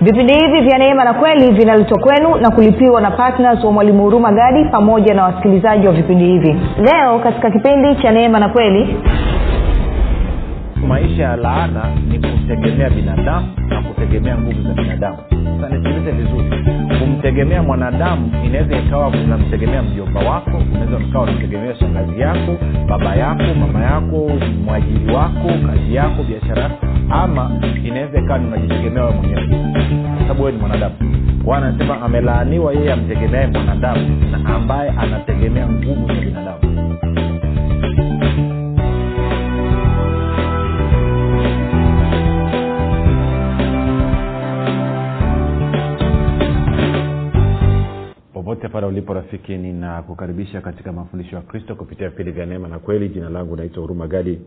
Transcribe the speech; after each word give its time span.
vipindi 0.00 0.32
hivi 0.34 0.60
vya 0.60 0.78
neema 0.78 1.04
na 1.04 1.14
kweli 1.14 1.52
vinaletwa 1.52 1.98
kwenu 1.98 2.36
na 2.36 2.50
kulipiwa 2.50 3.00
na 3.00 3.10
ptns 3.10 3.64
wa 3.64 3.72
mwalimu 3.72 4.02
huruma 4.02 4.32
gadi 4.32 4.64
pamoja 4.64 5.14
na 5.14 5.24
wasikilizaji 5.24 5.86
wa 5.86 5.92
vipindi 5.92 6.24
hivi. 6.24 6.56
Leo 6.78 7.18
katika 7.18 7.50
kipindi 7.50 7.96
cha 8.02 8.10
neema 8.12 8.38
na 8.38 8.48
kweli 8.48 8.96
maisha 10.88 11.22
ya 11.22 11.36
laana 11.36 11.82
ni 12.10 12.18
kumtegemea 12.18 12.90
binadamu 12.90 13.46
na 13.68 13.82
kutegemea 13.82 14.38
nguvu 14.38 14.62
za 14.62 14.74
binadamu. 14.82 15.16
Sasa 15.60 15.76
vizuri. 16.12 16.64
Kumtegemea 17.00 17.62
mwanadamu 17.62 18.32
inaweza 18.44 18.76
ikawa 18.78 19.08
unamtegemea 19.08 19.82
mjomba 19.82 20.20
wako 20.20 20.50
unaweza 20.74 20.96
ukawa 21.08 21.24
unamtegemea 21.24 21.74
shangazi 21.74 22.20
yako 22.20 22.56
baba 22.88 23.14
yako 23.14 23.42
mama 23.60 23.84
yako 23.84 24.30
mwajiri 24.64 25.14
wako 25.14 25.48
kazi 25.66 25.94
yako 25.94 26.22
biashara 26.22 26.62
yako 26.62 26.86
ama 27.10 27.60
inaweza 27.84 28.18
ikawa 28.20 28.38
ni 28.38 28.46
unajitegemea 28.46 29.04
we 29.04 29.12
mwenyewe. 29.12 29.48
Sababu 30.22 30.40
wewe 30.42 30.52
ni 30.52 30.58
mwanadamu. 30.58 30.94
Kwa 31.44 31.56
anasema 31.58 32.00
amelaaniwa 32.02 32.72
yeye 32.72 32.92
amtegemeae 32.92 33.46
mwanadamu 33.46 34.24
na 34.30 34.54
ambaye 34.54 34.90
anategemea 34.90 35.68
nguvu 35.68 36.06
za 36.06 36.14
binadamu. 36.14 36.60
Popote 48.32 48.68
pale 48.68 48.86
ulipo 48.86 49.14
rafiki 49.14 49.56
ninakukaribisha 49.58 50.60
katika 50.60 50.92
mafundisho 50.92 51.36
ya 51.36 51.42
kristo 51.42 51.74
kupitia 51.76 52.08
vipindi 52.08 52.32
vya 52.32 52.46
neema 52.46 52.68
na 52.68 52.78
kweli. 52.78 53.08
Jina 53.08 53.28
langu 53.28 53.56
naitwa 53.56 53.80
huruma 53.82 54.06
gadi 54.06 54.40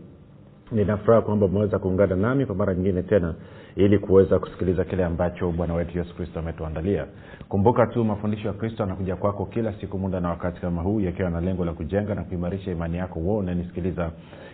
ninafuraha 0.72 1.22
kwamba 1.22 1.46
umeweza 1.46 1.78
kuungana 1.78 2.16
nami 2.16 2.46
kwa 2.46 2.54
mara 2.54 2.74
nyingine 2.74 3.02
tena 3.02 3.34
ili 3.76 3.98
kuweza 3.98 4.38
kusikiliza 4.38 4.84
kile 4.84 5.04
ambacho 5.04 5.50
bwana 5.52 5.74
wetu 5.74 5.98
yesu 5.98 6.16
kristo 6.16 6.38
ametuandalia. 6.38 7.06
Kumbuka 7.48 7.86
tu 7.86 8.04
mafundisho 8.04 8.48
ya 8.48 8.54
kristo 8.54 8.82
anakuja 8.82 9.16
kwako 9.16 9.46
kila 9.46 9.72
siku 9.80 9.98
muda 9.98 10.20
na 10.20 10.28
wakati 10.28 10.60
kama 10.60 10.82
huu 10.82 11.00
yakiwa 11.00 11.30
na 11.30 11.40
lengo 11.40 11.64
la 11.64 11.72
kujenga 11.72 12.14
na 12.14 12.22
kuimarisha 12.24 12.70
imani 12.72 12.96
yako 12.96 13.20
wo 13.20 13.36
unanisikiliza 13.36 14.10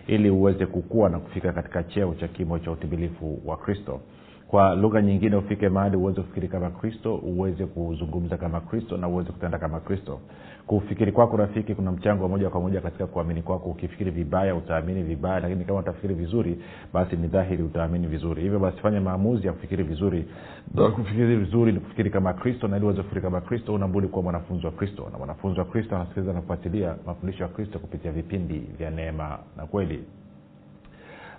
ili 0.07 0.29
uweze 0.29 0.65
kukua 0.65 1.09
na 1.09 1.19
kufika 1.19 1.53
katika 1.53 1.83
cheo 1.83 2.13
cha 2.13 2.27
kimo 2.27 2.59
cha 2.59 2.71
utimilifu 2.71 3.41
wa 3.45 3.57
kristo. 3.57 3.99
Kwa 4.47 4.75
lugha 4.75 5.01
nyingine 5.01 5.35
ufike 5.35 5.69
mahali 5.69 5.97
uweze 5.97 6.21
kufikiri 6.21 6.47
kama 6.47 6.69
kristo 6.69 7.15
uweze 7.15 7.65
kuzungumza 7.65 8.37
kama 8.37 8.61
kristo 8.61 8.97
na 8.97 9.07
uweze 9.07 9.31
kutenda 9.31 9.59
kama 9.59 9.79
kristo 9.79 10.19
kufikiri 10.79 11.11
kwako 11.11 11.37
rafiki 11.37 11.75
kuna 11.75 11.91
mchango 11.91 12.23
wa 12.23 12.29
moja 12.29 12.49
kwa 12.49 12.61
moja 12.61 12.81
katika 12.81 13.07
kuamini 13.07 13.41
kwako. 13.41 13.69
Ukifikiri 13.69 14.11
vibaya 14.11 14.55
utaamini 14.55 15.03
vibaya 15.03 15.39
lakini 15.39 15.65
kama 15.65 15.79
utafikiri 15.79 16.13
vizuri 16.13 16.59
basi 16.93 17.15
ni 17.15 17.27
dhahiri 17.27 17.63
utaamini 17.63 18.07
vizuri. 18.07 18.41
Hivyo 18.41 18.59
basi 18.59 18.77
fanya 18.77 19.01
maamuzi 19.01 19.47
ya 19.47 19.53
kufikiri 19.53 19.83
vizuri. 19.83 20.25
Kufikiri 20.95 21.35
vizuri 21.35 21.71
ni 21.71 21.79
kufikiri 21.79 22.09
kama 22.09 22.33
kristo 22.33 22.67
na 22.67 22.77
ili 22.77 22.85
uweze 22.85 23.01
kufikiri 23.01 23.21
kama 23.21 23.41
kristo 23.41 23.73
unabudi 23.73 24.07
kuwa 24.07 24.23
mwanafunzi 24.23 24.65
wa 24.65 24.71
kristo. 24.71 25.09
Na 25.11 25.17
mwanafunzi 25.17 25.59
wa 25.59 25.65
kristo 25.65 25.95
anasikiliza 25.95 26.33
na 26.33 26.41
kufuatilia 26.41 26.95
mafundisho 27.05 27.43
ya 27.43 27.49
kristo 27.49 27.79
kupitia 27.79 28.11
vipindi 28.11 28.59
vya 28.59 28.89
neema 28.89 29.39
na 29.57 29.65
kweli. 29.65 30.03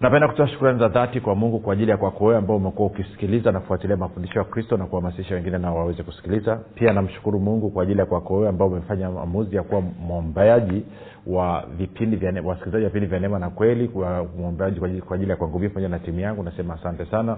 napenda 0.00 0.28
kutoa 0.28 0.48
shukrani 0.48 0.78
za 0.78 0.88
dhati 0.88 1.20
kwa 1.20 1.34
mungu 1.34 1.58
kwa 1.58 1.72
ajili 1.72 1.90
ya 1.90 1.96
kwako 1.96 2.24
wewe 2.24 2.38
ambao 2.38 2.56
umekuwa 2.56 2.86
ukisikiliza 2.86 3.52
na 3.52 3.60
kufuatilia 3.60 3.96
mafundisho 3.96 4.38
ya 4.38 4.44
kristo 4.44 4.76
na 4.76 4.86
kuhamasisha 4.86 5.34
wengine 5.34 5.58
nao 5.58 5.76
waweze 5.76 6.02
kusikiliza. 6.02 6.56
Pia 6.74 6.92
namshukuru 6.92 7.40
mungu 7.40 7.70
kwa 7.70 7.82
ajili 7.82 7.98
ya 7.98 8.06
kwako 8.06 8.34
wewe 8.34 8.48
ambao 8.48 8.68
umefanya 8.68 9.10
maamuzi 9.10 9.56
ya 9.56 9.62
kuwa 9.62 9.80
mwombeaji 9.80 10.82
wa 11.26 11.64
vipindi 11.78 12.16
vya 12.16 12.42
wasikilizaji 12.44 12.84
wa 12.84 12.90
vipindi 12.90 13.06
vya 13.06 13.20
neema 13.20 13.38
na 13.38 13.50
kweli 13.50 13.90
mwombeaji 14.38 14.80
kwa 15.00 15.14
ajili 15.16 15.30
ya 15.30 15.36
kwangu 15.36 15.58
mii 15.58 15.68
pamoja 15.68 15.88
na 15.88 15.98
timu 15.98 16.20
yangu 16.20 16.42
nasema 16.42 16.74
asante 16.74 17.06
sana. 17.06 17.36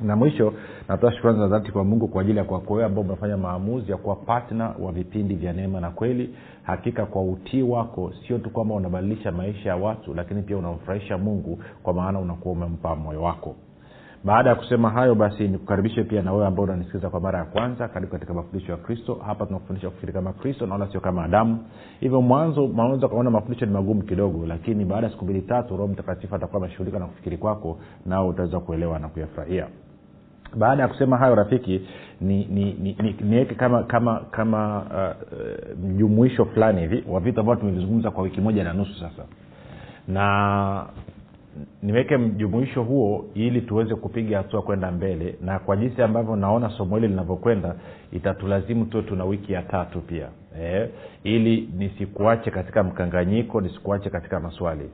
Na 0.00 0.16
mwisho 0.16 0.52
natoa 0.88 1.12
shukrani 1.12 1.38
za 1.38 1.48
dhati 1.48 1.72
kwa 1.72 1.84
mungu 1.84 2.08
kwa 2.08 2.22
ajili 2.22 2.38
ya 2.38 2.44
kwako 2.44 2.72
wewe 2.74 2.86
ambao 2.86 3.04
umefanya 3.04 3.36
maamuzi 3.36 3.90
ya 3.90 3.96
kuwa 3.96 4.16
patna 4.16 4.74
wa 4.80 4.92
vipindi 4.92 5.34
vya 5.34 5.52
neema 5.52 5.80
na 5.80 5.90
kweli 5.90 6.34
hakika 6.68 7.06
kwa 7.06 7.22
utii 7.22 7.62
wako 7.62 8.12
sio 8.26 8.38
tu 8.38 8.50
kwamba 8.50 8.74
unabadilisha 8.74 9.32
maisha 9.32 9.68
ya 9.68 9.76
watu 9.76 10.14
lakini 10.14 10.42
pia 10.42 10.56
unamfurahisha 10.56 11.18
mungu 11.18 11.58
kwa 11.82 11.94
maana 11.94 12.18
unakuwa 12.20 12.52
umempa 12.52 12.96
moyo 12.96 13.22
wako. 13.22 13.54
Baada 14.24 14.50
ya 14.50 14.56
kusema 14.56 14.90
hayo 14.90 15.14
basi 15.14 15.48
nikukaribishe 15.48 16.04
pia 16.04 16.22
na 16.22 16.32
wewe 16.32 16.46
ambao 16.46 16.64
unanisikiliza 16.64 17.10
kwa 17.10 17.20
mara 17.20 17.38
ya 17.38 17.44
kwanza. 17.44 17.88
Karibu 17.88 18.12
katika 18.12 18.34
mafundisho 18.34 18.72
ya 18.72 18.78
kristo. 18.78 19.18
Hapa 19.26 19.46
tunakufundisha 19.46 19.88
kufikiri 19.88 20.12
kama 20.12 20.32
kristo 20.32 20.66
na 20.66 20.86
sio 20.90 21.00
kama 21.00 21.24
adamu. 21.24 21.58
Hivyo 22.00 22.22
mwanzo 22.22 22.64
unaweza 22.64 23.06
ukaona 23.06 23.30
mafundisho 23.30 23.66
ni 23.66 23.72
magumu 23.72 24.02
kidogo 24.02 24.46
lakini 24.46 24.84
baada 24.84 25.06
ya 25.06 25.12
siku 25.12 25.24
mbili 25.24 25.42
tatu 25.42 25.76
roho 25.76 25.88
mtakatifu 25.88 26.34
atakuwa 26.34 26.62
ameshughulika 26.62 26.98
na 26.98 27.06
kufikiri 27.06 27.36
kwako 27.36 27.78
nao 28.06 28.28
utaweza 28.28 28.60
kuelewa 28.60 28.98
na 28.98 29.08
kuyafurahia 29.08 29.66
baada 30.56 30.82
ya 30.82 30.88
kusema 30.88 31.16
hayo 31.16 31.34
rafiki 31.34 31.80
ni 32.20 32.44
niweke 32.44 32.82
ni, 32.82 32.96
ni, 33.20 33.38
ni, 33.40 33.44
kama 33.44 33.82
kama 34.30 34.84
mjumuisho 35.84 36.42
uh, 36.42 36.48
uh, 36.48 36.54
fulani 36.54 36.80
hivi 36.80 37.04
wa 37.08 37.20
vitu 37.20 37.40
ambavyo 37.40 37.60
tumevizungumza 37.60 38.10
kwa 38.10 38.22
wiki 38.22 38.40
moja 38.40 38.64
na 38.64 38.72
nusu 38.72 39.00
sasa. 39.00 39.22
Na 40.08 40.86
niweke 41.82 42.16
mjumuisho 42.16 42.82
huo 42.82 43.24
ili 43.34 43.60
tuweze 43.60 43.94
kupiga 43.94 44.38
hatua 44.38 44.62
kwenda 44.62 44.90
mbele 44.90 45.34
na 45.44 45.58
kwa 45.58 45.76
jinsi 45.76 46.02
ambavyo 46.02 46.36
naona 46.36 46.70
somo 46.70 46.96
hili 46.96 47.08
linavyokwenda 47.08 47.74
itatulazimu 48.12 48.84
tuwe 48.84 49.02
tuna 49.02 49.24
wiki 49.24 49.52
ya 49.52 49.62
tatu 49.62 50.00
pia 50.00 50.28
eh, 50.60 50.88
ili 51.24 51.68
nisikuache 51.78 52.50
katika 52.50 52.82
mkanganyiko 52.82 53.60
nisikuache 53.60 54.10
katika 54.10 54.40
maswali. 54.40 54.90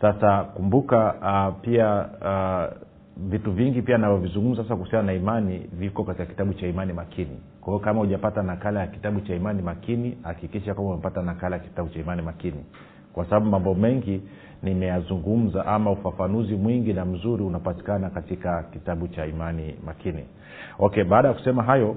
Sasa 0.00 0.44
kumbuka 0.44 1.14
uh, 1.22 1.60
pia 1.62 2.06
uh, 2.20 2.93
vitu 3.16 3.52
vingi 3.52 3.82
pia 3.82 3.98
navyovizungumza 3.98 4.62
sasa 4.62 4.76
kuhusiana 4.76 5.06
na 5.06 5.12
imani 5.12 5.58
viko 5.72 6.04
katika 6.04 6.26
kitabu 6.26 6.54
cha 6.54 6.66
imani 6.66 6.92
makini. 6.92 7.38
Kwa 7.60 7.72
hiyo 7.72 7.78
kama 7.84 8.00
hujapata 8.00 8.42
nakala 8.42 8.80
ya 8.80 8.86
kitabu 8.86 9.20
cha 9.20 9.34
imani 9.34 9.62
makini 9.62 10.18
hakikisha 10.22 10.74
kwamba 10.74 10.92
umepata 10.92 11.22
nakala 11.22 11.56
ya 11.56 11.62
kitabu 11.62 11.88
cha 11.88 12.00
imani 12.00 12.22
makini. 12.22 12.64
Kwa 13.12 13.24
sababu 13.24 13.46
mambo 13.46 13.74
mengi 13.74 14.20
nimeyazungumza 14.62 15.66
ama 15.66 15.90
ufafanuzi 15.90 16.54
mwingi 16.56 16.92
na 16.92 17.04
mzuri 17.04 17.42
unapatikana 17.44 18.10
katika 18.10 18.62
kitabu 18.62 19.08
cha 19.08 19.26
imani 19.26 19.74
makini. 19.86 20.24
Okay 20.78 21.04
baada 21.04 21.28
ya 21.28 21.34
kusema 21.34 21.62
hayo 21.62 21.96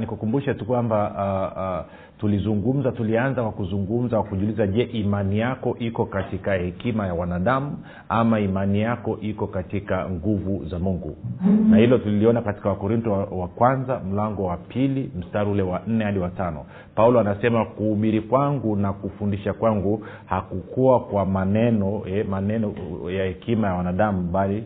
nikukumbushe 0.00 0.54
tu 0.54 0.64
kwamba 0.64 1.10
uh, 1.10 1.62
uh, 1.62 1.92
tulizungumza 2.20 2.92
tulianza 2.92 3.42
kwa 3.42 3.52
kuzungumza 3.52 4.16
kwa 4.16 4.24
kujiuliza 4.30 4.66
je 4.66 4.82
imani 4.82 5.38
yako 5.38 5.76
iko 5.78 6.06
katika 6.06 6.54
hekima 6.54 7.06
ya 7.06 7.14
wanadamu 7.14 7.78
ama 8.08 8.40
imani 8.40 8.80
yako 8.80 9.18
iko 9.20 9.46
katika 9.46 10.10
nguvu 10.10 10.64
za 10.64 10.78
mungu? 10.78 11.16
Na 11.70 11.76
hilo 11.76 11.98
tuliliona 11.98 12.42
katika 12.42 12.68
wakorinto 12.68 13.12
wa, 13.12 13.24
wa 13.24 13.48
kwanza 13.48 14.00
mlango 14.10 14.44
wa 14.44 14.56
pili 14.56 15.10
mstari 15.18 15.50
ule 15.50 15.62
wa 15.62 15.80
nne 15.86 16.04
hadi 16.04 16.18
wa 16.18 16.28
tano. 16.30 16.64
Paulo 16.94 17.20
anasema 17.20 17.64
kuhubiri 17.64 18.20
kwangu 18.20 18.76
na 18.76 18.92
kufundisha 18.92 19.52
kwangu 19.52 20.04
hakukuwa 20.26 21.00
kwa 21.00 21.26
maneno 21.26 22.02
eh, 22.06 22.26
maneno 22.28 22.72
ya 23.10 23.24
hekima 23.24 23.66
ya 23.68 23.74
wanadamu 23.74 24.22
bali 24.22 24.64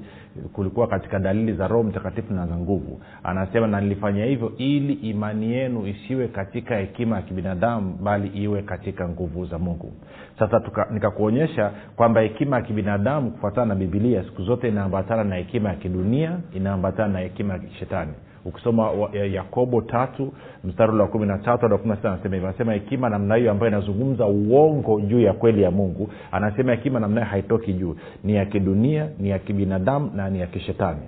kulikuwa 0.52 0.86
katika 0.86 1.18
dalili 1.18 1.52
za 1.52 1.68
roho 1.68 1.82
mtakatifu 1.82 2.34
na 2.34 2.46
za 2.46 2.56
nguvu. 2.56 3.00
Anasema 3.22 3.66
na 3.66 3.80
nilifanya 3.80 4.24
hivyo 4.24 4.52
ili 4.58 4.92
imani 4.92 5.52
yenu 5.52 5.86
isiwe 5.86 6.28
katika 6.28 6.76
hekima 6.76 7.16
ya 7.16 7.22
kibinadamu 7.22 7.98
bali 8.02 8.28
iwe 8.28 8.62
katika 8.62 9.08
nguvu 9.08 9.46
za 9.46 9.58
mungu. 9.58 9.92
Sasa 10.38 10.62
nikakuonyesha 10.90 11.70
kwamba 11.96 12.20
hekima 12.20 12.56
ya 12.56 12.62
kibinadamu 12.62 13.30
kufuatana 13.30 13.66
na 13.66 13.74
bibilia 13.74 14.24
siku 14.24 14.42
zote 14.42 14.68
inaambatana 14.68 15.24
na 15.24 15.36
hekima 15.36 15.68
ya 15.68 15.74
kidunia 15.74 16.38
inaambatana 16.54 17.12
na 17.12 17.18
hekima 17.18 17.54
ya 17.54 17.60
shetani 17.78 18.12
ukisoma 18.44 18.90
yakobo 19.32 19.80
tatu 19.82 20.32
mstari 20.64 20.92
ule 20.92 21.02
wa 21.02 21.08
kumi 21.08 21.26
na 21.26 21.38
tatu 21.38 21.62
hadi 21.62 21.74
kumi 21.78 21.88
na 21.90 21.96
sita 21.96 22.12
anasema 22.12 22.34
hivi 22.34 22.46
anasema 22.46 22.72
hekima 22.72 23.08
namna 23.10 23.34
hiyo 23.34 23.50
ambayo 23.50 23.72
inazungumza 23.72 24.26
uongo 24.26 25.00
juu 25.00 25.20
ya 25.20 25.32
kweli 25.32 25.62
ya 25.62 25.70
mungu. 25.70 26.10
Anasema 26.32 26.72
hekima 26.72 27.00
namna 27.00 27.20
hiyo 27.20 27.30
haitoki 27.30 27.72
juu. 27.72 27.96
Ni 28.24 28.34
ya 28.34 28.44
kidunia 28.44 29.08
ni 29.18 29.28
ya 29.30 29.38
kibinadamu 29.38 30.10
na 30.14 30.30
ni 30.30 30.40
ya 30.40 30.46
kishetani 30.46 31.00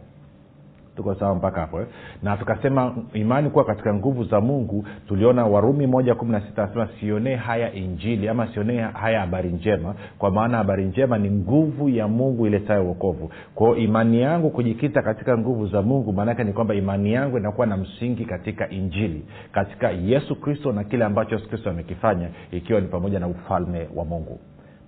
tuko 0.96 1.14
sawa 1.14 1.34
mpaka 1.34 1.60
hapo 1.60 1.81
eh? 1.81 1.87
na 2.22 2.37
tukasema 2.37 2.94
imani 3.12 3.50
kuwa 3.50 3.64
katika 3.64 3.94
nguvu 3.94 4.25
za 4.25 4.40
mungu 4.40 4.84
tuliona 5.08 5.46
warumi 5.46 5.87
moja 5.87 6.14
kumi 6.14 6.32
na 6.32 6.40
sita 6.40 6.62
anasema 6.62 6.88
sionee 7.00 7.34
haya 7.37 7.72
injili 7.72 8.28
ama 8.28 8.46
sionee 8.46 8.81
haya 8.81 9.20
habari 9.20 9.48
njema 9.48 9.94
kwa 10.19 10.31
maana 10.31 10.56
habari 10.58 10.84
njema 10.84 11.19
ni 11.19 11.31
nguvu 11.31 11.88
ya 11.88 12.08
mungu 12.08 12.46
iletayo 12.46 12.84
uokovu 12.84 13.31
kwao 13.54 13.76
imani 13.76 14.20
yangu 14.20 14.50
kujikita 14.50 15.02
katika 15.02 15.38
nguvu 15.38 15.66
za 15.66 15.82
mungu 15.82 16.12
maanake 16.12 16.44
ni 16.44 16.52
kwamba 16.52 16.75
imani 16.75 17.12
yangu 17.12 17.38
inakuwa 17.38 17.66
na 17.66 17.76
msingi 17.76 18.25
katika 18.25 18.70
injili 18.70 19.25
katika 19.52 19.90
yesu 19.90 20.40
kristo 20.40 20.72
na 20.72 20.84
kile 20.84 21.04
ambacho 21.04 21.34
yesu 21.34 21.49
kristo 21.49 21.70
amekifanya 21.70 22.28
ikiwa 22.50 22.81
ni 22.81 22.88
pamoja 22.88 23.20
na 23.20 23.28
ufalme 23.28 23.88
wa 23.94 24.04
mungu. 24.04 24.38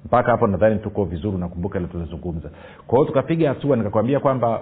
Mpaka 0.04 0.31
hapo 0.31 0.46
nadhani 0.46 0.78
tuko 0.78 1.04
vizuri 1.04 1.37
nakumbuka 1.38 1.78
ile 1.78 1.88
tulizungumza. 1.88 2.50
Kwa 2.87 2.99
hiyo 2.99 3.08
tukapiga 3.08 3.49
hatua 3.49 3.76
nikakwambia 3.76 4.20
kwamba 4.20 4.61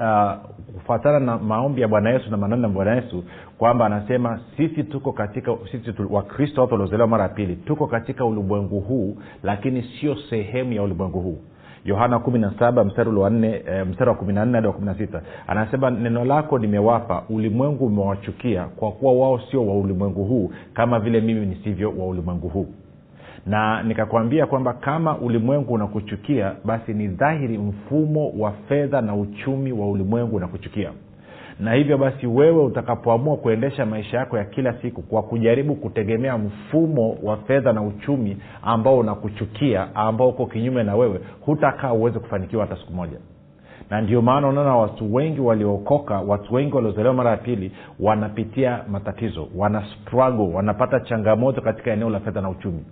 uh, 0.00 0.32
kufuatana 0.74 1.20
na 1.20 1.38
maombi 1.38 1.80
ya 1.80 1.88
bwana 1.88 2.10
yesu 2.10 2.30
na 2.30 2.36
maneno 2.36 2.62
ya 2.62 2.68
bwana 2.68 2.94
yesu 2.94 3.24
kwamba 3.58 3.86
anasema 3.86 4.40
sisi 4.56 4.84
tuko 4.84 5.12
katika 5.12 5.56
sisi 5.72 5.92
wakristo 6.10 6.60
watu 6.60 6.72
waliozaliwa 6.74 7.08
mara 7.08 7.22
ya 7.22 7.28
pili 7.28 7.56
tuko 7.56 7.86
katika 7.86 8.24
ulimwengu 8.24 8.80
huu 8.80 9.16
lakini 9.42 9.82
sio 10.00 10.16
sehemu 10.30 10.72
ya 10.72 10.82
ulimwengu 10.82 11.20
huu. 11.20 11.38
Yohana 11.84 12.18
kumi 12.18 12.38
na 12.38 12.52
saba 12.58 12.84
mstari 12.84 13.10
wa 13.10 13.22
wanne 13.24 13.62
e, 13.66 13.84
mstari 13.84 14.10
wa 14.10 14.16
kumi 14.16 14.32
na 14.32 14.44
nne 14.44 14.54
hadi 14.54 14.66
wa 14.66 14.72
kumi 14.72 14.86
na 14.86 14.94
sita. 14.94 15.22
Anasema 15.46 15.90
neno 15.90 16.24
lako 16.24 16.58
nimewapa 16.58 17.22
ulimwengu 17.28 17.86
umewachukia 17.86 18.64
kwa 18.64 18.92
kuwa 18.92 19.12
wao 19.12 19.40
sio 19.50 19.66
wa 19.66 19.78
ulimwengu 19.78 20.24
huu 20.24 20.50
kama 20.74 21.00
vile 21.00 21.20
mimi 21.20 21.46
nisivyo 21.46 21.90
wa 21.98 22.06
ulimwengu 22.06 22.48
huu 22.48 22.66
na 23.46 23.82
nikakwambia 23.82 24.46
kwamba 24.46 24.72
kama 24.72 25.18
ulimwengu 25.18 25.72
unakuchukia 25.74 26.52
basi 26.64 26.94
ni 26.94 27.08
dhahiri 27.08 27.58
mfumo 27.58 28.32
wa 28.38 28.52
fedha 28.52 29.00
na 29.00 29.14
uchumi 29.16 29.72
wa 29.72 29.90
ulimwengu 29.90 30.36
unakuchukia. 30.36 30.90
Na 31.60 31.72
hivyo 31.72 31.98
basi 31.98 32.26
wewe 32.26 32.64
utakapoamua 32.64 33.36
kuendesha 33.36 33.86
maisha 33.86 34.16
yako 34.18 34.38
ya 34.38 34.44
kila 34.44 34.72
siku 34.82 35.02
kwa 35.02 35.22
kujaribu 35.22 35.74
kutegemea 35.74 36.38
mfumo 36.38 37.16
wa 37.22 37.36
fedha 37.36 37.72
na 37.72 37.82
uchumi 37.82 38.36
ambao 38.62 38.98
unakuchukia 38.98 39.94
ambao 39.94 40.28
uko 40.28 40.46
kinyume 40.46 40.82
na 40.82 40.96
wewe 40.96 41.20
hutakaa 41.40 41.92
uweze 41.92 42.18
kufanikiwa 42.18 42.66
hata 42.66 42.80
siku 42.80 42.92
moja. 42.92 43.18
Na 43.90 44.00
ndio 44.00 44.22
maana 44.22 44.48
unaona 44.48 44.76
watu 44.76 45.14
wengi 45.14 45.40
waliookoka 45.40 46.20
watu 46.20 46.54
wengi 46.54 46.74
waliozaliwa 46.76 47.14
mara 47.14 47.30
ya 47.30 47.36
pili 47.36 47.72
wanapitia 48.00 48.80
matatizo 48.90 49.48
wana 49.56 49.84
struggle 49.86 50.54
wanapata 50.54 51.00
changamoto 51.00 51.60
katika 51.60 51.92
eneo 51.92 52.10
la 52.10 52.20
fedha 52.20 52.40
na 52.40 52.48
uchumi 52.48 52.84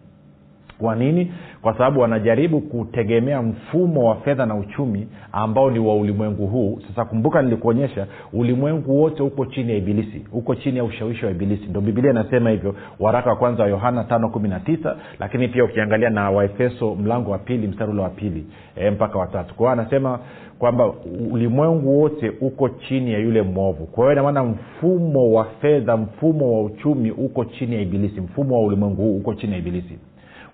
kwa 0.82 0.94
nini? 0.96 1.32
Kwa 1.62 1.72
sababu 1.72 2.00
wanajaribu 2.00 2.60
kutegemea 2.60 3.42
mfumo 3.42 4.08
wa 4.08 4.16
fedha 4.16 4.46
na 4.46 4.54
uchumi 4.54 5.08
ambao 5.32 5.70
ni 5.70 5.78
wa 5.78 5.96
ulimwengu 5.96 6.46
huu. 6.46 6.80
Sasa 6.88 7.04
kumbuka 7.04 7.42
nilikuonyesha 7.42 8.06
ulimwengu 8.32 9.00
wote 9.00 9.22
uko 9.22 9.46
chini 9.46 9.70
ya 9.72 9.78
ibilisi 9.78 10.24
uko 10.32 10.54
chini 10.54 10.76
ya 10.78 10.84
ushawishi 10.84 11.24
wa 11.24 11.30
ibilisi. 11.30 11.66
Ndo 11.66 11.80
bibilia 11.80 12.10
inasema 12.10 12.50
hivyo 12.50 12.74
waraka 13.00 13.30
wa 13.30 13.36
kwanza 13.36 13.62
wa 13.62 13.68
yohana 13.68 14.04
tano 14.04 14.28
kumi 14.28 14.48
na 14.48 14.60
tisa 14.60 14.96
lakini 15.20 15.48
pia 15.48 15.64
ukiangalia 15.64 16.10
na 16.10 16.30
waefeso 16.30 16.94
mlango 16.94 17.30
wa 17.30 17.38
pili 17.38 17.66
mstari 17.66 17.98
wa 17.98 18.08
pili 18.08 18.44
e, 18.76 18.90
mpaka 18.90 19.18
watatu 19.18 19.54
kwa 19.54 19.66
hiyo 19.72 19.82
anasema 19.82 20.18
kwamba 20.58 20.92
ulimwengu 21.30 22.00
wote 22.00 22.32
uko 22.40 22.68
chini 22.68 23.12
ya 23.12 23.18
yule 23.18 23.42
mwovu. 23.42 23.86
Kwa 23.86 24.04
hiyo 24.04 24.12
inamaana 24.12 24.44
mfumo 24.44 25.32
wa 25.32 25.44
fedha 25.44 25.96
mfumo 25.96 26.54
wa 26.56 26.62
uchumi 26.64 27.10
uko 27.10 27.44
chini 27.44 27.74
ya 27.74 27.80
ibilisi. 27.80 28.20
Mfumo 28.20 28.54
wa 28.60 28.66
ulimwengu 28.66 29.02
huu 29.02 29.16
uko 29.16 29.34
chini 29.34 29.52
ya 29.52 29.58
ibilisi 29.58 29.98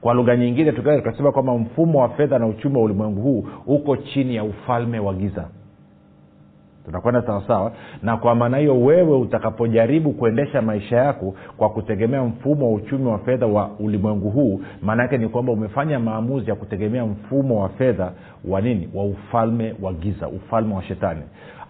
kwa 0.01 0.15
lugha 0.15 0.37
nyingine 0.37 0.73
tukawa 0.73 0.97
tukasema 0.97 1.33
kwamba 1.33 1.55
mfumo 1.59 2.01
wa 2.01 2.09
fedha 2.09 2.39
na 2.39 2.47
uchumi 2.47 2.77
wa 2.77 2.83
ulimwengu 2.83 3.21
huu 3.21 3.47
uko 3.67 3.97
chini 3.97 4.35
ya 4.37 4.45
ufalme 4.45 4.99
wa 4.99 5.15
giza. 5.15 5.49
Tunakwenda 6.85 7.23
sawasawa 7.23 7.73
na 8.03 8.17
kwa 8.17 8.35
maana 8.35 8.57
hiyo 8.59 8.81
wewe 8.81 9.17
utakapojaribu 9.19 10.13
kuendesha 10.13 10.63
maisha 10.63 10.97
yako 10.97 11.35
kwa 11.57 11.71
kutegemea 11.71 12.23
mfumo 12.25 12.67
wa 12.69 12.75
uchumi 12.75 13.07
wa 13.07 13.19
fedha 13.19 13.47
wa 13.47 13.71
ulimwengu 13.81 14.31
huu 14.31 14.61
maana 14.83 15.03
yake 15.03 15.19
ni 15.19 15.29
kwamba 15.29 15.53
umefanya 15.53 15.99
maamuzi 15.99 16.51
ya 16.51 16.57
kutegemea 16.57 17.07
mfumo 17.07 17.63
wa 17.63 17.69
fedha 17.69 18.13
wa 18.49 18.61
nini? 18.61 18.89
Wa 18.95 19.05
ufalme 19.05 19.75
wa 19.83 19.93
giza 19.93 20.29
ufalme 20.29 20.75
wa 20.75 20.83
shetani. 20.83 21.23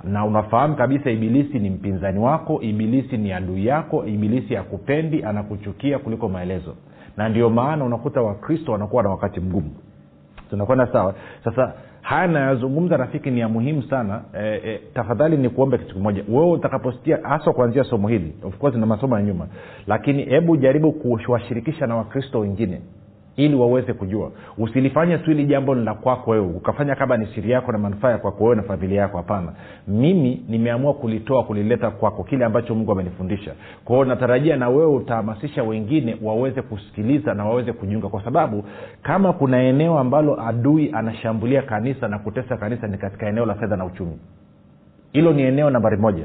Na 0.05 0.25
unafahamu 0.25 0.75
kabisa 0.77 1.11
ibilisi 1.11 1.59
ni 1.59 1.71
mpinzani 1.71 2.19
wako 2.19 2.61
ibilisi 2.63 3.17
ni 3.17 3.33
adui 3.33 3.67
yako 3.67 4.07
ibilisi 4.07 4.57
akupendi 4.57 5.25
anakuchukia 5.25 5.99
kuliko 5.99 6.29
maelezo 6.29 6.75
na 7.19 7.29
ndio 7.29 7.51
maana 7.51 7.85
unakuta 7.85 8.23
wakristo 8.23 8.73
wanakuwa 8.73 9.03
na 9.03 9.09
wakati 9.09 9.41
mgumu. 9.41 9.71
Tunakwenda 10.51 10.87
sawa? 10.93 11.15
Sasa 11.45 11.73
haya 12.03 12.27
nayazungumza 12.27 12.97
rafiki 12.97 13.31
ni 13.31 13.41
ya 13.41 13.49
muhimu 13.49 13.83
sana. 13.83 14.21
E, 14.35 14.61
e, 14.65 14.81
tafadhali 14.95 15.37
ni 15.37 15.49
kuombe 15.49 15.79
kitu 15.79 15.95
kimoja. 15.95 16.25
Wewe 16.29 16.51
utakaposikia 16.51 17.19
haswa 17.23 17.53
kuanzia 17.53 17.85
somo 17.85 18.09
hili 18.09 18.35
of 18.45 18.59
course 18.59 18.77
na 18.77 18.87
masomo 18.87 19.17
ya 19.17 19.23
nyuma. 19.23 19.47
Lakini 19.87 20.23
hebu 20.25 20.57
jaribu 20.57 20.93
kuwashirikisha 20.93 21.87
na 21.87 21.97
wakristo 21.97 22.41
wengine 22.41 22.81
ili 23.39 23.55
waweze 23.55 23.93
kujua. 23.93 24.31
Usilifanye 24.59 25.19
tu 25.19 25.31
hili 25.31 25.45
jambo 25.45 25.75
ni 25.75 25.85
la 25.85 25.95
kwako 25.95 26.31
wewe 26.31 26.47
ukafanya 26.47 26.95
kama 26.95 27.17
ni 27.17 27.27
siri 27.27 27.51
yako 27.51 27.73
na 27.73 27.79
manufaa 27.79 28.11
ya 28.11 28.19
kwako 28.19 28.45
wewe 28.45 28.57
na 28.57 28.63
familia 28.63 29.01
yako 29.01 29.17
hapana. 29.17 29.53
Mimi 29.89 30.43
nimeamua 30.49 30.95
kulitoa 30.95 31.45
kulileta 31.45 31.91
kwako 31.91 32.25
kile 32.25 32.45
ambacho 32.45 32.75
mungu 32.75 32.93
amenifundisha. 32.93 33.55
Kwao 33.85 34.05
natarajia 34.05 34.57
na 34.57 34.69
wewe 34.69 34.87
utahamasisha 34.97 35.63
wengine 35.63 36.17
waweze 36.23 36.63
kusikiliza 36.63 37.35
na 37.35 37.45
waweze 37.45 37.73
kujiunga 37.73 38.09
kwa 38.09 38.25
sababu 38.25 38.65
kama 39.03 39.33
kuna 39.33 39.63
eneo 39.63 39.99
ambalo 39.99 40.41
adui 40.49 40.91
anashambulia 40.93 41.63
kanisa 41.63 42.09
na 42.09 42.19
kutesa 42.19 42.57
kanisa 42.57 42.87
ni 42.87 42.99
katika 42.99 43.29
eneo 43.29 43.47
la 43.47 43.55
fedha 43.55 43.77
na 43.77 43.85
uchumi. 43.85 44.19
Hilo 45.13 45.33
ni 45.33 45.43
eneo 45.43 45.71
nambari 45.71 45.97
moja 45.97 46.25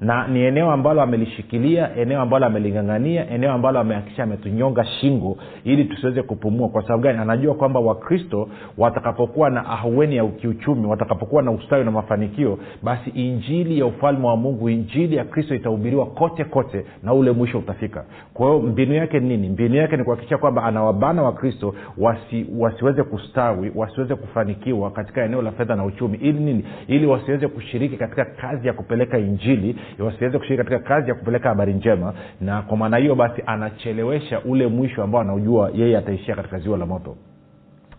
na 0.00 0.28
ni 0.28 0.40
eneo 0.42 0.70
ambalo 0.70 1.02
amelishikilia 1.02 1.96
eneo 1.96 2.20
ambalo 2.20 2.46
amelingangania 2.46 3.30
eneo 3.30 3.52
ambalo 3.52 3.78
amehakikisha 3.80 4.22
ametunyonga 4.22 4.84
shingo 4.84 5.36
ili 5.64 5.84
tusiweze 5.84 6.22
kupumua. 6.22 6.68
Kwa 6.68 6.82
sababu 6.82 7.02
gani? 7.02 7.18
Anajua 7.18 7.54
kwamba 7.54 7.80
wakristo 7.80 8.48
watakapokuwa 8.78 9.50
na 9.50 9.66
ahueni 9.66 10.16
ya 10.16 10.26
kiuchumi 10.26 10.86
watakapokuwa 10.86 11.42
na 11.42 11.50
ustawi 11.50 11.84
na 11.84 11.90
mafanikio 11.90 12.58
basi 12.82 13.10
injili 13.10 13.78
ya 13.78 13.86
ufalme 13.86 14.26
wa 14.26 14.36
mungu 14.36 14.68
injili 14.68 15.16
ya 15.16 15.24
kristo 15.24 15.54
itahubiriwa 15.54 16.06
kote 16.06 16.44
kote 16.44 16.84
na 17.02 17.14
ule 17.14 17.30
mwisho 17.32 17.58
utafika. 17.58 18.04
Kwa 18.34 18.46
hiyo 18.46 18.62
mbinu 18.62 18.94
yake 18.94 19.20
ni 19.20 19.28
nini? 19.28 19.48
Mbinu 19.48 19.74
yake 19.76 19.96
ni 19.96 20.04
kuhakikisha 20.04 20.38
kwamba 20.38 20.64
anawabana 20.64 21.22
wakristo 21.22 21.74
wasi, 21.98 22.46
wasiweze 22.58 23.02
kustawi 23.02 23.72
wasiweze 23.74 24.14
kufanikiwa 24.14 24.90
katika 24.90 25.24
eneo 25.24 25.42
la 25.42 25.52
fedha 25.52 25.76
na 25.76 25.84
uchumi. 25.84 26.18
Ili 26.22 26.40
nini? 26.40 26.64
Ili 26.88 27.06
wasiweze 27.06 27.48
kushiriki 27.48 27.96
katika 27.96 28.24
kazi 28.24 28.66
ya 28.66 28.72
kupeleka 28.72 29.18
injili 29.18 29.76
wasiweze 29.98 30.38
kushiriki 30.38 30.64
katika 30.70 30.88
kazi 30.88 31.08
ya 31.08 31.14
kupeleka 31.14 31.48
habari 31.48 31.74
njema 31.74 32.14
na 32.40 32.62
kwa 32.62 32.76
maana 32.76 32.96
hiyo 32.96 33.14
basi 33.14 33.42
anachelewesha 33.46 34.40
ule 34.40 34.66
mwisho 34.66 35.02
ambao 35.02 35.20
anaujua 35.20 35.70
yeye 35.74 35.98
ataishia 35.98 36.36
katika 36.36 36.58
ziwa 36.58 36.78
la 36.78 36.86
moto. 36.86 37.16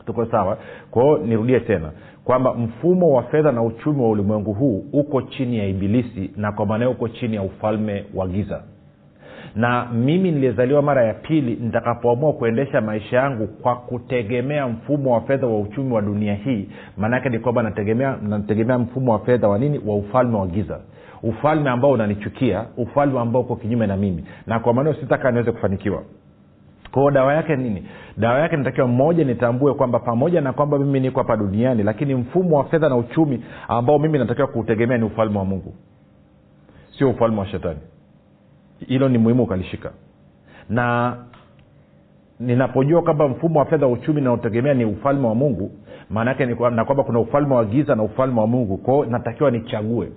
Tuko 0.05 0.25
sawa? 0.25 0.57
Kwao 0.91 1.17
nirudie 1.17 1.59
tena 1.59 1.91
kwamba 2.23 2.53
mfumo 2.53 3.11
wa 3.13 3.23
fedha 3.23 3.51
na 3.51 3.63
uchumi 3.63 4.01
wa 4.01 4.09
ulimwengu 4.09 4.53
huu 4.53 4.85
uko 4.93 5.21
chini 5.21 5.57
ya 5.57 5.65
ibilisi 5.67 6.31
na 6.37 6.51
kwa 6.51 6.65
maana 6.65 6.89
uko 6.89 7.07
chini 7.09 7.35
ya 7.35 7.41
ufalme 7.43 8.05
wa 8.15 8.27
giza. 8.27 8.63
Na 9.55 9.85
mimi 9.93 10.31
niliyezaliwa 10.31 10.81
mara 10.81 11.03
ya 11.05 11.13
pili 11.13 11.55
nitakapoamua 11.61 12.33
kuendesha 12.33 12.81
maisha 12.81 13.17
yangu 13.17 13.47
kwa 13.47 13.75
kutegemea 13.75 14.67
mfumo 14.67 15.13
wa 15.13 15.21
fedha 15.21 15.47
wa 15.47 15.59
uchumi 15.59 15.93
wa 15.93 16.01
dunia 16.01 16.33
hii 16.33 16.69
maanaake 16.97 17.29
ni 17.29 17.39
kwamba 17.39 17.63
nategemea, 17.63 18.17
nategemea 18.21 18.77
mfumo 18.79 19.11
wa 19.11 19.19
fedha 19.19 19.47
wa 19.47 19.59
nini? 19.59 19.81
Wa 19.85 19.95
ufalme 19.95 20.37
wa 20.37 20.47
giza 20.47 20.79
ufalme 21.23 21.69
ambao 21.69 21.91
unanichukia 21.91 22.65
ufalme 22.77 23.19
ambao 23.19 23.41
uko 23.41 23.55
kinyume 23.55 23.87
na 23.87 23.97
mimi. 23.97 24.25
Na 24.47 24.59
kwa 24.59 24.73
maneo 24.73 24.93
sitaka 24.93 25.31
niweze 25.31 25.51
kufanikiwa. 25.51 26.03
Kwao 26.91 27.11
dawa 27.11 27.33
yake 27.33 27.55
nini? 27.55 27.83
Dawa 28.17 28.39
yake 28.39 28.57
natakiwa 28.57 28.87
mmoja 28.87 29.23
nitambue 29.23 29.73
kwamba 29.73 29.99
pamoja 29.99 30.41
na 30.41 30.53
kwamba 30.53 30.79
mimi 30.79 30.99
niko 30.99 31.19
hapa 31.19 31.37
duniani 31.37 31.83
lakini 31.83 32.15
mfumo 32.15 32.57
wa 32.57 32.63
fedha 32.63 32.89
na 32.89 32.95
uchumi 32.95 33.43
ambao 33.67 33.99
mimi 33.99 34.19
natakiwa 34.19 34.47
kuutegemea 34.47 34.97
ni 34.97 35.03
ufalme 35.05 35.37
wa 35.37 35.45
mungu. 35.45 35.73
Sio 36.97 37.09
ufalme 37.09 37.39
wa 37.39 37.47
shetani. 37.47 37.79
Hilo 38.87 39.09
ni 39.09 39.17
muhimu 39.17 39.43
ukalishika. 39.43 39.91
Na 40.69 41.15
ninapojua 42.39 43.01
kwamba 43.01 43.27
mfumo 43.27 43.59
wa 43.59 43.65
fedha 43.65 43.87
uchumi 43.87 44.21
naotegemea 44.21 44.73
ni 44.73 44.85
ufalme 44.85 45.27
wa 45.27 45.35
mungu 45.35 45.71
maana 46.09 46.31
yake 46.31 46.45
na 46.45 46.85
kwamba 46.85 47.03
kuna 47.03 47.19
ufalme 47.19 47.55
wa 47.55 47.65
giza 47.65 47.95
na 47.95 48.03
ufalme 48.03 48.39
wa 48.39 48.47
mungu. 48.47 48.77
Kwao 48.77 49.05
natakiwa 49.05 49.51
nichague 49.51 50.11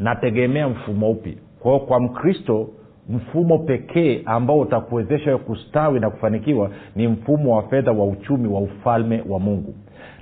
nategemea 0.00 0.68
mfumo 0.68 1.10
upi. 1.10 1.38
Kwao 1.60 1.80
kwa 1.80 2.00
mkristo 2.00 2.68
mfumo 3.08 3.58
pekee 3.58 4.22
ambao 4.26 4.58
utakuwezesha 4.60 5.38
kustawi 5.38 6.00
na 6.00 6.10
kufanikiwa 6.10 6.70
ni 6.96 7.08
mfumo 7.08 7.56
wa 7.56 7.62
fedha 7.62 7.92
wa 7.92 8.04
uchumi 8.06 8.48
wa 8.48 8.60
ufalme 8.60 9.24
wa 9.28 9.38
mungu. 9.40 9.74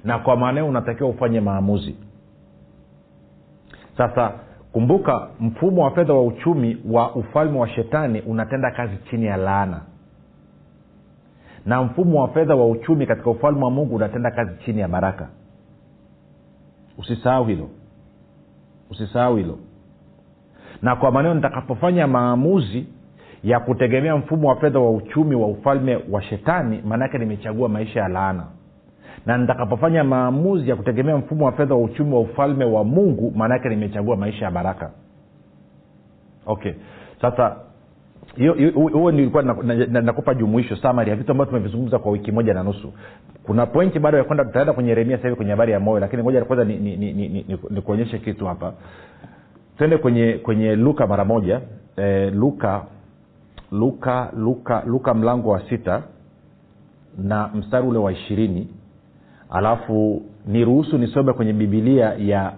Na 0.04 0.18
kwa 0.18 0.36
maana 0.36 0.60
hiyo 0.60 0.68
unatakiwa 0.70 1.08
ufanye 1.10 1.40
maamuzi. 1.40 1.96
Sasa 3.96 4.32
kumbuka 4.72 5.28
mfumo 5.40 5.84
wa 5.84 5.90
fedha 5.90 6.14
wa 6.14 6.24
uchumi 6.26 6.76
wa 6.90 7.14
ufalme 7.14 7.58
wa 7.58 7.68
shetani 7.68 8.20
unatenda 8.20 8.70
kazi 8.70 8.96
chini 9.10 9.26
ya 9.26 9.36
laana. 9.36 9.80
Na 11.66 11.82
mfumo 11.82 12.20
wa 12.22 12.28
fedha 12.28 12.54
wa 12.54 12.66
uchumi 12.68 13.06
katika 13.06 13.30
ufalme 13.30 13.64
wa 13.64 13.70
mungu 13.70 13.96
unatenda 13.96 14.30
kazi 14.30 14.50
chini 14.64 14.80
ya 14.80 14.88
baraka. 14.88 15.28
Usisahau 16.98 17.44
hilo. 17.44 17.68
Usisahau 18.90 19.36
hilo 19.36 19.58
na 20.82 20.96
kwa 20.96 21.10
maneno 21.10 21.34
nitakapofanya 21.34 22.06
maamuzi 22.06 22.86
ya 23.44 23.60
kutegemea 23.60 24.16
mfumo 24.16 24.48
wa 24.48 24.56
fedha 24.56 24.78
wa 24.78 24.90
uchumi 24.90 25.34
wa 25.34 25.46
ufalme 25.48 25.98
wa 26.10 26.22
shetani 26.22 26.82
maanaake 26.84 27.18
nimechagua 27.18 27.68
maisha 27.68 28.00
ya 28.00 28.08
laana. 28.08 28.44
Na 29.26 29.38
nitakapofanya 29.38 30.04
maamuzi 30.04 30.70
ya 30.70 30.76
kutegemea 30.76 31.16
mfumo 31.16 31.44
wa 31.46 31.52
fedha 31.52 31.74
wa 31.74 31.80
uchumi 31.80 32.14
wa 32.14 32.20
ufalme 32.20 32.64
wa 32.64 32.84
mungu 32.84 33.32
maanaake 33.36 33.68
nimechagua 33.68 34.16
maisha 34.16 34.44
ya 34.44 34.50
baraka. 34.50 34.90
Okay. 36.46 36.72
Sasa 37.20 37.56
huo 38.92 39.10
nilikuwa 39.10 39.42
nakupa 39.88 40.34
jumuisho 40.34 40.76
samari 40.76 41.10
ya 41.10 41.16
vitu 41.16 41.32
ambavyo 41.32 41.50
tumevizungumza 41.50 41.98
kwa 41.98 42.12
wiki 42.12 42.32
moja 42.32 42.54
na 42.54 42.62
nusu. 42.62 42.92
Kuna 43.42 43.66
pointi 43.66 43.98
bado 43.98 44.18
ya 44.18 44.24
kwenda 44.24 44.44
tutaenda 44.44 44.72
kwenye 44.72 44.88
yeremia 44.88 45.16
sahivi 45.16 45.36
kwenye 45.36 45.50
habari 45.50 45.72
ya 45.72 45.80
moyo 45.80 46.00
lakini 46.00 46.22
moja 46.22 46.44
kwanza 46.44 46.64
nikuonyeshe 46.64 46.96
ni, 46.96 47.12
ni, 47.16 47.28
ni, 47.28 48.08
ni, 48.08 48.18
ni 48.18 48.24
kitu 48.24 48.46
hapa 48.46 48.72
twende 49.78 49.98
kwenye 49.98 50.32
kwenye 50.32 50.76
luka 50.76 51.06
mara 51.06 51.24
moja. 51.24 51.60
E, 51.96 52.30
luka 52.30 52.84
luka 53.72 54.30
luka 54.36 54.82
luka 54.86 55.14
mlango 55.14 55.50
wa 55.50 55.60
sita 55.68 56.02
na 57.18 57.48
mstari 57.54 57.86
ule 57.86 57.98
wa 57.98 58.12
ishirini. 58.12 58.68
Alafu 59.50 60.22
niruhusu 60.46 60.98
nisome 60.98 61.32
kwenye 61.32 61.52
bibilia 61.52 62.14
ya 62.14 62.52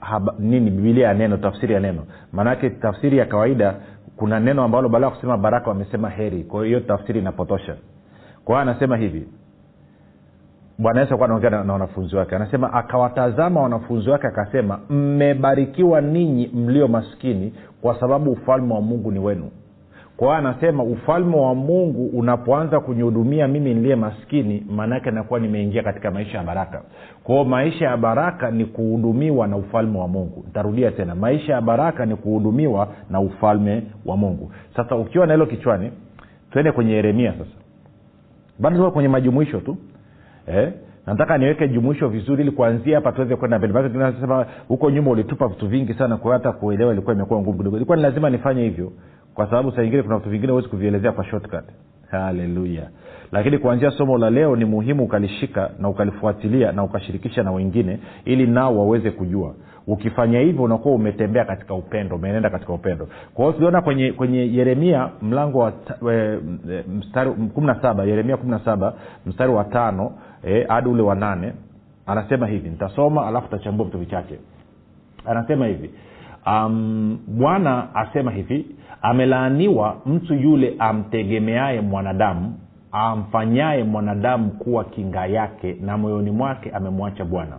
haba, 0.00 0.34
nini 0.38 0.70
bibilia 0.70 1.08
ya 1.08 1.14
neno 1.14 1.36
tafsiri 1.36 1.74
ya 1.74 1.80
neno. 1.80 2.02
Maanake 2.32 2.70
tafsiri 2.70 3.18
ya 3.18 3.26
kawaida 3.26 3.74
kuna 4.16 4.40
neno 4.40 4.62
ambalo 4.64 4.88
baada 4.88 5.06
ya 5.06 5.12
kusema 5.12 5.36
baraka 5.38 5.68
wamesema 5.70 6.10
heri. 6.10 6.44
Kwa 6.44 6.66
hiyo 6.66 6.80
tafsiri 6.80 7.20
inapotosha. 7.20 7.76
Kwa 8.44 8.54
hiyo 8.54 8.70
anasema 8.70 8.96
hivi 8.96 9.26
bwana 10.78 11.00
yesu 11.00 11.10
alikuwa 11.10 11.24
anaongea 11.28 11.50
na 11.64 11.72
wanafunzi 11.72 12.16
wake. 12.16 12.36
Anasema 12.36 12.72
akawatazama 12.72 13.60
wanafunzi 13.62 14.10
wake 14.10 14.26
akasema 14.26 14.78
mmebarikiwa 14.90 16.00
ninyi 16.00 16.50
mlio 16.54 16.88
maskini 16.88 17.52
kwa 17.82 18.00
sababu 18.00 18.30
ufalme 18.32 18.74
wa 18.74 18.80
mungu 18.80 19.12
ni 19.12 19.18
wenu. 19.18 19.50
Kwa 20.16 20.26
hiyo 20.28 20.38
anasema 20.38 20.82
ufalme 20.82 21.36
wa 21.36 21.54
mungu 21.54 22.06
unapoanza 22.06 22.80
kunihudumia 22.80 23.48
mimi 23.48 23.74
niliye 23.74 23.96
maskini 23.96 24.66
maanaake 24.70 25.10
nakuwa 25.10 25.40
nimeingia 25.40 25.82
katika 25.82 26.10
maisha 26.10 26.38
ya 26.38 26.44
baraka. 26.44 26.82
Kwao 27.24 27.44
maisha 27.44 27.84
ya 27.84 27.96
baraka 27.96 28.50
ni 28.50 28.64
kuhudumiwa 28.64 29.46
na 29.46 29.56
ufalme 29.56 29.98
wa 29.98 30.08
mungu. 30.08 30.44
Ntarudia 30.50 30.90
tena 30.90 31.14
maisha 31.14 31.52
ya 31.52 31.60
baraka 31.60 32.06
ni 32.06 32.16
kuhudumiwa 32.16 32.88
na 33.10 33.20
ufalme 33.20 33.82
wa 34.06 34.16
mungu. 34.16 34.50
Sasa 34.76 34.96
ukiwa 34.96 35.26
na 35.26 35.32
hilo 35.32 35.46
kichwani 35.46 35.90
twende 36.50 36.72
kwenye 36.72 36.92
yeremia 36.92 37.32
sasa. 37.32 37.56
Bado 38.58 38.76
tuko 38.76 38.90
kwenye 38.90 39.08
majumuisho 39.08 39.60
tu 39.60 39.76
eh? 40.46 40.72
nataka 41.06 41.38
niweke 41.38 41.68
jumuisho 41.68 42.08
vizuri 42.08 42.42
ili 42.42 42.50
kuanzia 42.50 42.94
hapa 42.96 43.12
tuweze 43.12 43.36
kwenda 43.36 43.58
mbele. 43.58 43.88
Nasema 43.88 44.46
huko 44.68 44.90
nyuma 44.90 45.10
ulitupa 45.10 45.48
vitu 45.48 45.68
vingi 45.68 45.94
sana 45.94 46.16
kwa 46.16 46.32
hata 46.32 46.52
kuelewa 46.52 46.92
ilikuwa 46.92 47.14
imekuwa 47.14 47.40
ngumu 47.40 47.58
kidogo. 47.58 47.76
Ilikuwa 47.76 47.96
ni 47.96 48.02
lazima 48.02 48.30
nifanye 48.30 48.62
hivyo 48.62 48.92
kwa 49.34 49.46
sababu 49.50 49.72
saa 49.72 49.82
ingine 49.82 50.02
kuna 50.02 50.16
vitu 50.18 50.30
vingine 50.30 50.52
huwezi 50.52 50.68
kuvielezea 50.68 51.12
kwa 51.12 51.24
shortcut. 51.24 51.64
Haleluya 52.10 52.88
lakini 53.32 53.58
kuanzia 53.58 53.90
somo 53.90 54.18
la 54.18 54.30
leo 54.30 54.56
ni 54.56 54.64
muhimu 54.64 55.04
ukalishika 55.04 55.70
na 55.78 55.88
ukalifuatilia 55.88 56.72
na 56.72 56.82
ukashirikisha 56.84 57.42
na 57.42 57.52
wengine 57.52 57.98
ili 58.24 58.46
nao 58.46 58.78
waweze 58.78 59.10
kujua. 59.10 59.54
Ukifanya 59.86 60.40
hivyo 60.40 60.62
unakuwa 60.62 60.94
umetembea 60.94 61.44
katika 61.44 61.74
upendo 61.74 62.16
umeenenda 62.16 62.50
katika 62.50 62.72
upendo. 62.72 63.08
Kwa 63.34 63.44
hiyo 63.44 63.52
tuliona 63.52 63.80
kwenye 63.82 64.12
kwenye 64.12 64.52
yeremia 64.56 65.08
mlango 65.22 65.58
wa 65.58 65.72
e, 66.12 66.38
mstari 66.98 67.30
kumi 67.30 67.66
na 67.66 67.82
saba 67.82 68.04
yeremia 68.04 68.36
kumi 68.36 68.50
na 68.50 68.58
saba 68.58 68.94
mstari 69.26 69.52
wa 69.52 69.64
tano 69.64 70.12
hadi 70.68 70.88
e, 70.88 70.92
ule 70.92 71.02
wa 71.02 71.14
nane 71.14 71.52
anasema 72.06 72.46
hivi 72.46 72.68
nitasoma 72.70 73.26
alafu 73.26 73.48
tachambua 73.48 73.86
vitu 73.86 73.98
vichache. 73.98 74.38
Anasema 75.26 75.66
hivi 75.66 75.90
um, 76.46 77.18
bwana 77.26 77.94
asema 77.94 78.30
hivi 78.30 78.66
amelaaniwa 79.02 79.96
mtu 80.06 80.34
yule 80.34 80.74
amtegemeaye 80.78 81.80
mwanadamu 81.80 82.54
amfanyaye 82.92 83.84
mwanadamu 83.84 84.50
kuwa 84.50 84.84
kinga 84.84 85.26
yake 85.26 85.76
na 85.80 85.98
moyoni 85.98 86.30
mwake 86.30 86.70
amemwacha 86.70 87.24
bwana. 87.24 87.58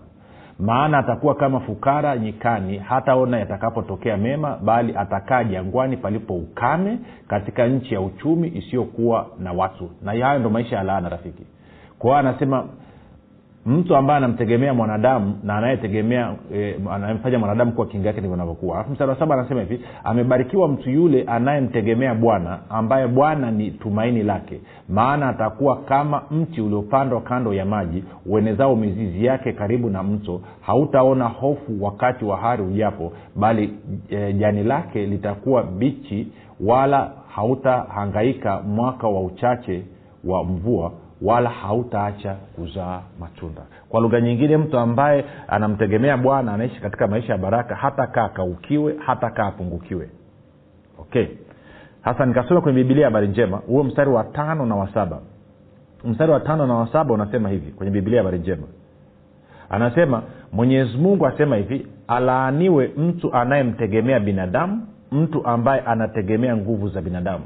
Maana 0.59 0.97
atakuwa 0.97 1.35
kama 1.35 1.59
fukara 1.59 2.17
nyikani 2.17 2.77
hataona 2.77 3.39
yatakapotokea 3.39 4.17
mema 4.17 4.57
bali 4.57 4.93
atakaa 4.97 5.43
jangwani 5.43 5.97
palipo 5.97 6.33
ukame 6.35 6.99
katika 7.27 7.67
nchi 7.67 7.93
ya 7.93 8.01
uchumi 8.01 8.47
isiyokuwa 8.47 9.27
na 9.39 9.53
watu. 9.53 9.89
Na 10.03 10.11
hayo 10.25 10.39
ndo 10.39 10.49
maisha 10.49 10.75
ya 10.75 10.83
laana 10.83 11.09
rafiki 11.09 11.43
kwa 11.99 12.09
hiyo 12.09 12.17
anasema 12.29 12.65
mtu 13.65 13.95
ambaye 13.95 14.17
anamtegemea 14.17 14.73
mwanadamu 14.73 15.39
na 15.43 15.57
anayetegemea 15.57 16.35
e, 16.53 16.75
anayemfanya 16.91 17.39
mwanadamu 17.39 17.71
kuwa 17.71 17.87
kinga 17.87 18.07
yake 18.07 18.19
ndivyo 18.19 18.33
anavyokuwa. 18.35 18.75
Alafu 18.75 18.91
mstari 18.91 19.09
wa 19.11 19.19
saba 19.19 19.35
anasema 19.35 19.61
hivi 19.61 19.81
amebarikiwa 20.03 20.67
mtu 20.67 20.89
yule 20.89 21.23
anayemtegemea 21.23 22.15
bwana 22.15 22.59
ambaye 22.69 23.07
bwana 23.07 23.51
ni 23.51 23.71
tumaini 23.71 24.23
lake. 24.23 24.61
Maana 24.89 25.29
atakuwa 25.29 25.75
kama 25.77 26.21
mti 26.31 26.61
uliopandwa 26.61 27.21
kando 27.21 27.53
ya 27.53 27.65
maji 27.65 28.03
uenezao 28.25 28.75
mizizi 28.75 29.25
yake 29.25 29.53
karibu 29.53 29.89
na 29.89 30.03
mto. 30.03 30.41
Hautaona 30.61 31.27
hofu 31.27 31.83
wakati 31.83 32.25
wa 32.25 32.37
hari 32.37 32.63
ujapo 32.63 33.13
bali 33.35 33.73
e, 34.09 34.33
jani 34.33 34.63
lake 34.63 35.05
litakuwa 35.05 35.63
bichi 35.63 36.27
wala 36.65 37.11
hautahangaika 37.35 38.61
mwaka 38.61 39.07
wa 39.07 39.21
uchache 39.21 39.83
wa 40.25 40.43
mvua 40.43 40.91
wala 41.21 41.49
hautaacha 41.49 42.33
kuzaa 42.33 43.01
matunda. 43.19 43.61
Kwa 43.89 44.01
lugha 44.01 44.21
nyingine 44.21 44.57
mtu 44.57 44.79
ambaye 44.79 45.25
anamtegemea 45.47 46.17
bwana 46.17 46.53
anaishi 46.53 46.81
katika 46.81 47.07
maisha 47.07 47.31
ya 47.33 47.37
baraka 47.37 47.75
hata 47.75 48.07
kaa 48.07 48.29
kaukiwe 48.29 48.95
hata 49.05 49.29
kaa 49.29 49.47
apungukiwe. 49.47 50.09
Okay. 50.99 51.25
Hasa 52.01 52.25
nikasoma 52.25 52.61
kwenye 52.61 52.83
bibilia 52.83 53.05
habari 53.05 53.27
njema 53.27 53.57
huo 53.57 53.83
mstari 53.83 54.09
wa 54.09 54.23
tano 54.23 54.65
na 54.65 54.75
wa 54.75 54.93
saba. 54.93 55.19
Mstari 56.03 56.31
wa 56.31 56.39
tano 56.39 56.67
na 56.67 56.73
wa 56.75 56.87
saba 56.91 57.13
unasema 57.13 57.49
hivi 57.49 57.71
kwenye 57.71 57.91
bibilia 57.91 58.19
habari 58.19 58.39
njema. 58.39 58.67
Anasema 59.69 60.23
mwenyezi 60.53 60.97
mungu 60.97 61.27
asema 61.27 61.55
hivi 61.55 61.87
alaaniwe 62.07 62.91
mtu 62.97 63.33
anayemtegemea 63.33 64.19
binadamu 64.19 64.87
mtu 65.11 65.45
ambaye 65.47 65.81
anategemea 65.81 66.57
nguvu 66.57 66.89
za 66.89 67.01
binadamu 67.01 67.43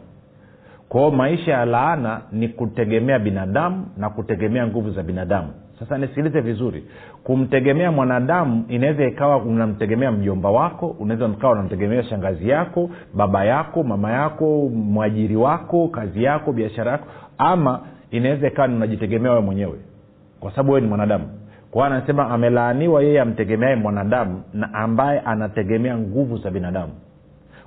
kwao 0.92 1.12
maisha 1.12 1.52
ya 1.52 1.66
laana 1.66 2.22
ni 2.32 2.48
kutegemea 2.48 3.20
binadamu 3.20 3.86
na 3.98 4.10
kutegemea 4.10 4.68
nguvu 4.68 4.92
za 4.92 5.04
binadamu. 5.04 5.48
Sasa 5.80 5.98
nisikilize 5.98 6.42
vizuri. 6.42 6.84
Kumtegemea 7.24 7.92
mwanadamu 7.92 8.66
inaweza 8.68 9.06
ikawa 9.08 9.38
unamtegemea 9.38 10.12
mjomba 10.12 10.52
wako 10.52 10.88
unaweza 11.00 11.26
ukawa 11.26 11.54
unamtegemea 11.54 12.04
shangazi 12.04 12.50
yako 12.50 12.90
baba 13.14 13.46
yako 13.46 13.84
mama 13.84 14.12
yako 14.12 14.70
mwajiri 14.70 15.36
wako 15.36 15.88
kazi 15.88 16.24
yako 16.24 16.54
biashara 16.54 16.92
yako 16.92 17.08
ama 17.38 17.80
inaweza 18.12 18.48
ikawa 18.48 18.68
unajitegemea 18.68 19.32
wewe 19.32 19.44
mwenyewe 19.44 19.76
kwa 20.40 20.52
sababu 20.52 20.72
wewe 20.72 20.82
ni 20.82 20.88
mwanadamu. 20.88 21.26
Kwao 21.72 21.86
anasema 21.86 22.30
amelaaniwa 22.30 23.04
yeye 23.04 23.22
amtegemeae 23.22 23.76
mwanadamu 23.76 24.42
na 24.54 24.74
ambaye 24.74 25.20
anategemea 25.20 25.98
nguvu 25.98 26.38
za 26.38 26.52
binadamu 26.52 26.92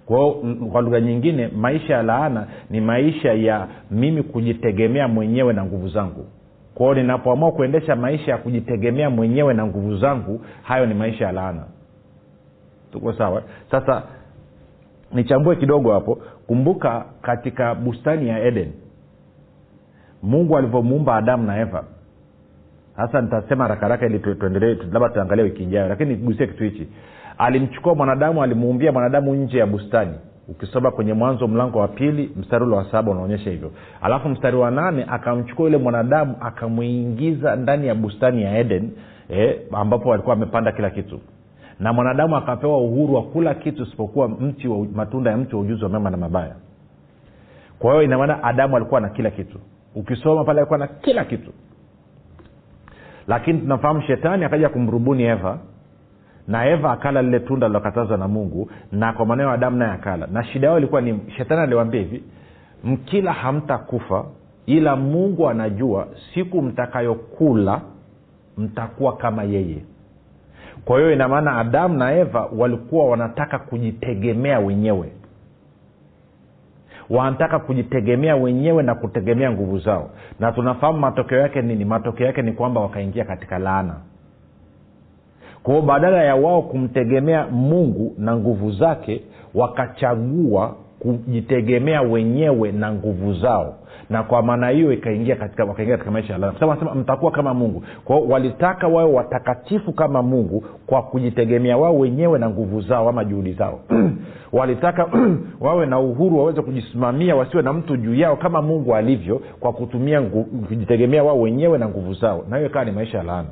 kwao 0.07 0.31
kwa 0.73 0.83
lugha 0.83 1.01
nyingine 1.01 1.49
maisha 1.49 1.95
ya 1.95 2.03
laana 2.03 2.47
ni 2.71 2.81
maisha 2.81 3.33
ya 3.33 3.69
mimi 3.91 4.23
kujitegemea 4.23 5.09
mwenyewe 5.09 5.53
na 5.53 5.65
nguvu 5.65 5.89
zangu. 5.89 6.27
Kwao 6.75 6.95
ninapoamua 6.95 7.53
kuendesha 7.53 7.97
maisha 7.97 8.31
ya 8.33 8.39
kujitegemea 8.39 9.11
mwenyewe 9.11 9.55
na 9.55 9.67
nguvu 9.67 9.97
zangu 9.97 10.41
hayo 10.63 10.87
ni 10.87 10.95
maisha 10.95 11.25
ya 11.25 11.33
laana. 11.33 11.65
Tuko 12.93 13.13
sawa? 13.13 13.43
Sasa 13.71 14.03
nichambue 15.13 15.57
kidogo 15.57 15.93
hapo. 15.93 16.19
Kumbuka 16.47 17.05
katika 17.23 17.75
bustani 17.75 18.29
ya 18.29 18.45
eden 18.45 18.73
mungu 20.23 20.59
alivyomuumba 20.59 21.17
adamu 21.17 21.47
na 21.47 21.61
eva. 21.61 21.85
Sasa 22.97 23.21
nitasema 23.21 23.69
rakaraka 23.69 24.07
ili 24.07 24.19
tuendelee 24.19 24.77
labda 24.93 25.09
tuangalie 25.09 25.45
wiki 25.45 25.63
ijayo 25.63 25.89
lakini 25.89 26.11
nigusie 26.17 26.47
kitu 26.47 26.65
hichi 26.65 26.89
alimchukua 27.39 27.95
mwanadamu 27.95 28.43
alimuumbia 28.43 28.93
mwanadamu 28.93 29.35
nje 29.35 29.59
ya 29.59 29.67
bustani. 29.67 30.15
Ukisoma 30.49 30.91
kwenye 30.91 31.13
mwanzo 31.13 31.49
mlango 31.49 31.79
wa 31.79 31.89
pili 31.89 32.31
mstari 32.37 32.65
ule 32.65 32.77
wa 32.77 32.85
saba 32.91 33.11
unaonyesha 33.11 33.51
hivyo. 33.51 33.71
Alafu 34.03 34.29
mstari 34.29 34.57
wa 34.57 34.71
nane 34.71 35.05
akamchukua 35.09 35.65
yule 35.65 35.77
mwanadamu 35.79 36.37
akamwingiza 36.41 37.57
ndani 37.57 37.87
ya 37.87 37.95
bustani 37.95 38.43
ya 38.43 38.59
eden 38.59 38.91
eh, 39.29 39.61
ambapo 39.73 40.13
alikuwa 40.13 40.37
amepanda 40.37 40.73
kila 40.73 40.91
kitu. 40.91 41.21
Na 41.81 41.93
mwanadamu 41.93 42.37
akapewa 42.37 42.79
uhuru 42.79 43.15
wa 43.15 43.23
kula 43.23 43.55
kitu 43.55 43.83
isipokuwa 43.83 44.29
mti 44.29 44.69
wa 44.69 44.87
matunda 44.95 45.31
ya 45.31 45.37
mti 45.37 45.57
wa 45.57 45.63
ujuzi 45.63 45.85
wa 45.85 45.91
mema 45.91 46.11
na 46.11 46.17
mabaya. 46.17 46.55
Kwa 47.79 47.91
hiyo 47.91 48.03
inamaana 48.03 48.43
adamu 48.45 48.77
alikuwa 48.77 49.01
na 49.01 49.09
kila 49.09 49.31
kitu. 49.31 49.59
Ukisoma 49.95 50.45
pale 50.45 50.59
alikuwa 50.61 50.79
na 50.79 50.87
kila 50.87 51.25
kitu. 51.25 51.51
Lakini 53.29 53.59
tunafahamu 53.59 54.03
shetani 54.03 54.45
akaja 54.45 54.69
kumrubuni 54.69 55.23
eva 55.23 55.59
na 56.49 56.67
eva 56.67 56.93
akala 56.93 57.23
lile 57.23 57.41
tunda 57.41 57.67
lilokatazwa 57.69 58.17
na 58.19 58.29
mungu 58.29 58.71
na 58.93 59.13
kwa 59.13 59.27
maneno 59.27 59.49
ya 59.49 59.55
adamu 59.55 59.77
naye 59.77 59.93
akala. 59.93 60.27
Na 60.27 60.45
shida 60.45 60.67
yao 60.67 60.79
ilikuwa 60.79 61.01
ni 61.01 61.21
shetani 61.37 61.61
aliwambia 61.63 62.01
hivi 62.01 62.23
mkila 62.85 63.33
hamtakufa 63.33 64.25
ila 64.67 64.97
mungu 64.97 65.49
anajua 65.49 66.07
siku 66.35 66.63
mtakayokula 66.63 67.81
mtakuwa 68.59 69.17
kama 69.17 69.43
yeye. 69.43 69.85
Kwa 70.85 70.99
hiyo 70.99 71.13
ina 71.13 71.29
maana 71.29 71.57
adamu 71.59 71.99
na 71.99 72.13
eva 72.13 72.49
walikuwa 72.57 73.07
wanataka 73.07 73.59
kujitegemea 73.59 74.59
wenyewe. 74.59 75.13
Wanataka 77.11 77.59
kujitegemea 77.59 78.37
wenyewe 78.37 78.83
na 78.83 78.95
kutegemea 78.95 79.51
nguvu 79.53 79.79
zao. 79.79 80.11
Na 80.41 80.53
tunafahamu 80.53 80.99
matokeo 80.99 81.39
yake 81.39 81.63
nini? 81.63 81.85
Matokeo 81.85 82.27
yake 82.27 82.43
ni 82.43 82.53
kwamba 82.53 82.81
wakaingia 82.81 83.25
katika 83.25 83.59
laana 83.59 83.95
kwa 85.65 85.75
hiyo 85.75 85.87
badala 85.87 86.25
ya 86.25 86.37
wao 86.37 86.63
kumtegemea 86.63 87.47
mungu 87.47 88.15
na 88.19 88.37
nguvu 88.37 88.71
zake 88.71 89.23
wakachagua 89.55 90.77
kujitegemea 90.99 92.03
wenyewe 92.03 92.73
na 92.73 92.93
nguvu 92.93 93.35
zao. 93.35 93.75
Na 94.11 94.23
kwa 94.23 94.43
maana 94.43 94.69
hiyo 94.69 94.93
ikaingia 94.93 95.37
katika 95.37 95.65
wakaingia 95.65 95.97
katika 95.97 96.11
maisha 96.13 96.33
ya 96.33 96.95
mtakuwa 96.95 97.33
kama 97.33 97.55
mungu. 97.55 97.83
Kwao 98.05 98.23
walitaka 98.27 98.89
wawe 98.89 99.13
watakatifu 99.13 99.93
kama 99.93 100.23
mungu 100.23 100.65
kwa 100.87 101.03
kujitegemea 101.03 101.77
wao 101.77 101.99
wenyewe 101.99 102.39
na 102.39 102.51
nguvu 102.51 102.81
zao 102.81 103.09
ama 103.09 103.25
juhudi 103.25 103.53
zao. 103.53 103.81
Walitaka 104.53 105.09
wawe 105.67 105.87
na 105.87 105.99
uhuru 106.01 106.39
waweze 106.39 106.63
kujisimamia 106.63 107.37
wasiwe 107.37 107.63
na 107.63 107.73
mtu 107.73 107.97
juu 107.97 108.15
yao 108.15 108.37
kama 108.37 108.63
mungu 108.63 108.95
alivyo 108.95 109.41
kwa 109.61 109.73
kutumia 109.73 110.23
kujitegemea 110.23 111.25
wao 111.25 111.41
wenyewe 111.41 111.79
na 111.79 111.89
nguvu 111.89 112.15
zao. 112.15 112.45
Na 112.49 112.57
hiyo 112.57 112.69
ikawa 112.69 112.85
ni 112.85 112.91
maisha 112.93 113.19
ya 113.19 113.25
laana 113.25 113.49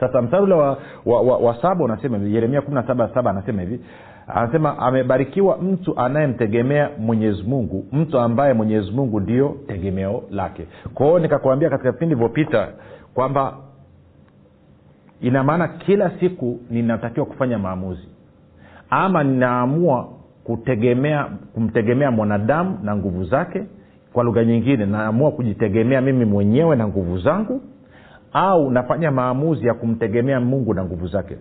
sasa 0.00 0.22
mstari 0.22 0.52
wa, 0.52 0.78
wa, 1.06 1.20
wa, 1.22 1.36
wa 1.38 1.62
saba 1.62 1.84
unasema 1.84 2.18
hivi 2.18 2.34
yeremia 2.34 2.60
kumi 2.60 2.74
na 2.74 2.86
saba 2.86 3.08
saba 3.14 3.30
anasema 3.30 3.62
hivi. 3.62 3.80
Anasema 4.26 4.78
amebarikiwa 4.78 5.56
mtu 5.58 5.98
anayemtegemea 6.00 6.90
mwenyezi 6.98 7.42
mungu 7.42 7.86
mtu 7.92 8.18
ambaye 8.18 8.52
mwenyezi 8.54 8.90
mungu 8.90 9.20
ndio 9.20 9.56
tegemeo 9.66 10.22
lake. 10.30 10.66
Kwa 10.94 11.20
nikakwambia 11.20 11.70
katika 11.70 11.90
vipindi 11.92 12.14
vyopita 12.14 12.68
kwamba 13.14 13.54
ina 15.20 15.44
maana 15.44 15.68
kila 15.68 16.10
siku 16.20 16.60
ninatakiwa 16.70 17.26
kufanya 17.26 17.58
maamuzi. 17.58 18.08
Ama 18.90 19.24
ninaamua 19.24 20.08
kutegemea 20.44 21.26
kumtegemea 21.54 22.10
mwanadamu 22.10 22.78
na 22.82 22.96
nguvu 22.96 23.24
zake. 23.24 23.62
Kwa 24.12 24.24
lugha 24.24 24.44
nyingine 24.44 24.86
naamua 24.86 25.30
kujitegemea 25.30 26.00
mimi 26.00 26.24
mwenyewe 26.24 26.76
na 26.76 26.88
nguvu 26.88 27.18
zangu 27.18 27.60
au 28.38 28.70
nafanya 28.70 29.10
maamuzi 29.10 29.66
ya 29.66 29.74
kumtegemea 29.74 30.40
mungu 30.40 30.74
na 30.74 30.84
nguvu 30.84 31.06
zake? 31.06 31.36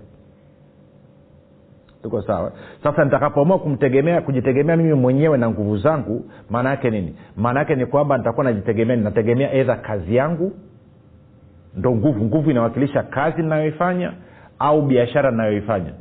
Tuko 2.04 2.22
sawa. 2.22 2.52
Sasa 2.84 3.06
nitakapoamua 3.06 3.60
kumtegemea 3.60 4.22
kujitegemea 4.22 4.78
mimi 4.78 4.94
mwenyewe 4.94 5.38
na 5.38 5.50
nguvu 5.50 5.78
zangu 5.78 6.26
maana 6.50 6.70
yake 6.70 6.90
nini? 6.90 7.16
Maana 7.38 7.60
yake 7.60 7.76
ni 7.76 7.86
kwamba 7.86 8.18
nitakuwa 8.18 8.44
najitegemea 8.44 8.96
ninategemea 8.96 9.54
edha 9.54 9.76
kazi 9.76 10.16
yangu 10.16 10.52
ndo 11.78 11.92
nguvu 11.96 12.24
nguvu 12.26 12.52
inawakilisha 12.52 13.04
kazi 13.04 13.42
ninayoifanya 13.42 14.14
au 14.60 14.82
biashara 14.82 15.32
ninayoifanya 15.32 15.94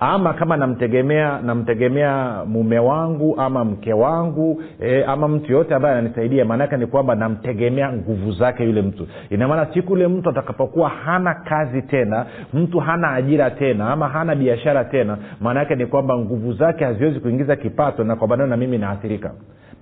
ama 0.00 0.34
kama 0.34 0.56
namtegemea 0.56 1.40
namtegemea 1.42 2.42
mume 2.46 2.78
wangu 2.78 3.34
ama 3.40 3.64
mke 3.64 3.92
wangu 3.92 4.62
e, 4.80 5.04
ama 5.04 5.28
mtu 5.28 5.52
yoyote 5.52 5.74
ambaye 5.74 5.94
ananisaidia 5.98 6.44
maanaake 6.44 6.76
ni 6.76 6.86
kwamba 6.86 7.14
namtegemea 7.14 7.92
nguvu 7.92 8.32
zake 8.32 8.64
yule 8.64 8.82
mtu. 8.82 9.06
Inamaana 9.30 9.66
siku 9.74 9.92
ule 9.92 10.08
mtu 10.08 10.30
atakapokuwa 10.30 10.88
hana 10.88 11.34
kazi 11.34 11.82
tena 11.82 12.26
mtu 12.54 12.78
hana 12.78 13.12
ajira 13.12 13.50
tena 13.50 13.90
ama 13.90 14.08
hana 14.08 14.34
biashara 14.34 14.84
tena 14.84 15.18
maanaake 15.40 15.74
ni 15.76 15.86
kwamba 15.86 16.18
nguvu 16.18 16.52
zake 16.52 16.84
haziwezi 16.84 17.20
kuingiza 17.20 17.56
kipato 17.56 18.04
na 18.04 18.16
kwa 18.16 18.28
maneno 18.28 18.48
na 18.48 18.56
mimi 18.56 18.78
naathirika. 18.78 19.30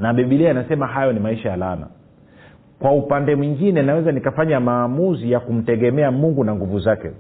Na 0.00 0.14
bibilia 0.14 0.50
inasema 0.50 0.86
hayo 0.86 1.12
ni 1.12 1.20
maisha 1.20 1.48
ya 1.50 1.56
laana. 1.56 1.86
Kwa 2.78 2.92
upande 2.92 3.36
mwingine 3.36 3.82
naweza 3.82 4.12
nikafanya 4.12 4.60
maamuzi 4.60 5.32
ya 5.32 5.40
kumtegemea 5.40 6.10
mungu 6.10 6.44
na 6.44 6.54
nguvu 6.54 6.78
zake 6.80 7.10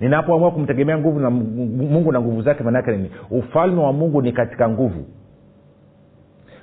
ninapoamua 0.00 0.50
kumtegemea 0.50 0.98
nguvu 0.98 1.20
na 1.20 1.30
mungu 1.30 2.12
na 2.12 2.20
nguvu 2.20 2.42
zake 2.42 2.62
maanaake 2.64 2.90
nini? 2.90 3.10
Ufalme 3.30 3.80
wa 3.82 3.92
mungu 3.92 4.22
ni 4.22 4.32
katika 4.32 4.68
nguvu. 4.68 5.04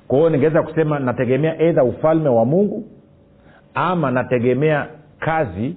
Kwa 0.07 0.17
hiyo 0.17 0.29
ningeweza 0.29 0.63
kusema 0.63 0.99
nategemea 0.99 1.61
edha 1.61 1.83
ufalme 1.83 2.29
wa 2.29 2.45
mungu 2.45 2.83
ama 3.73 4.11
nategemea 4.11 4.87
kazi 5.19 5.75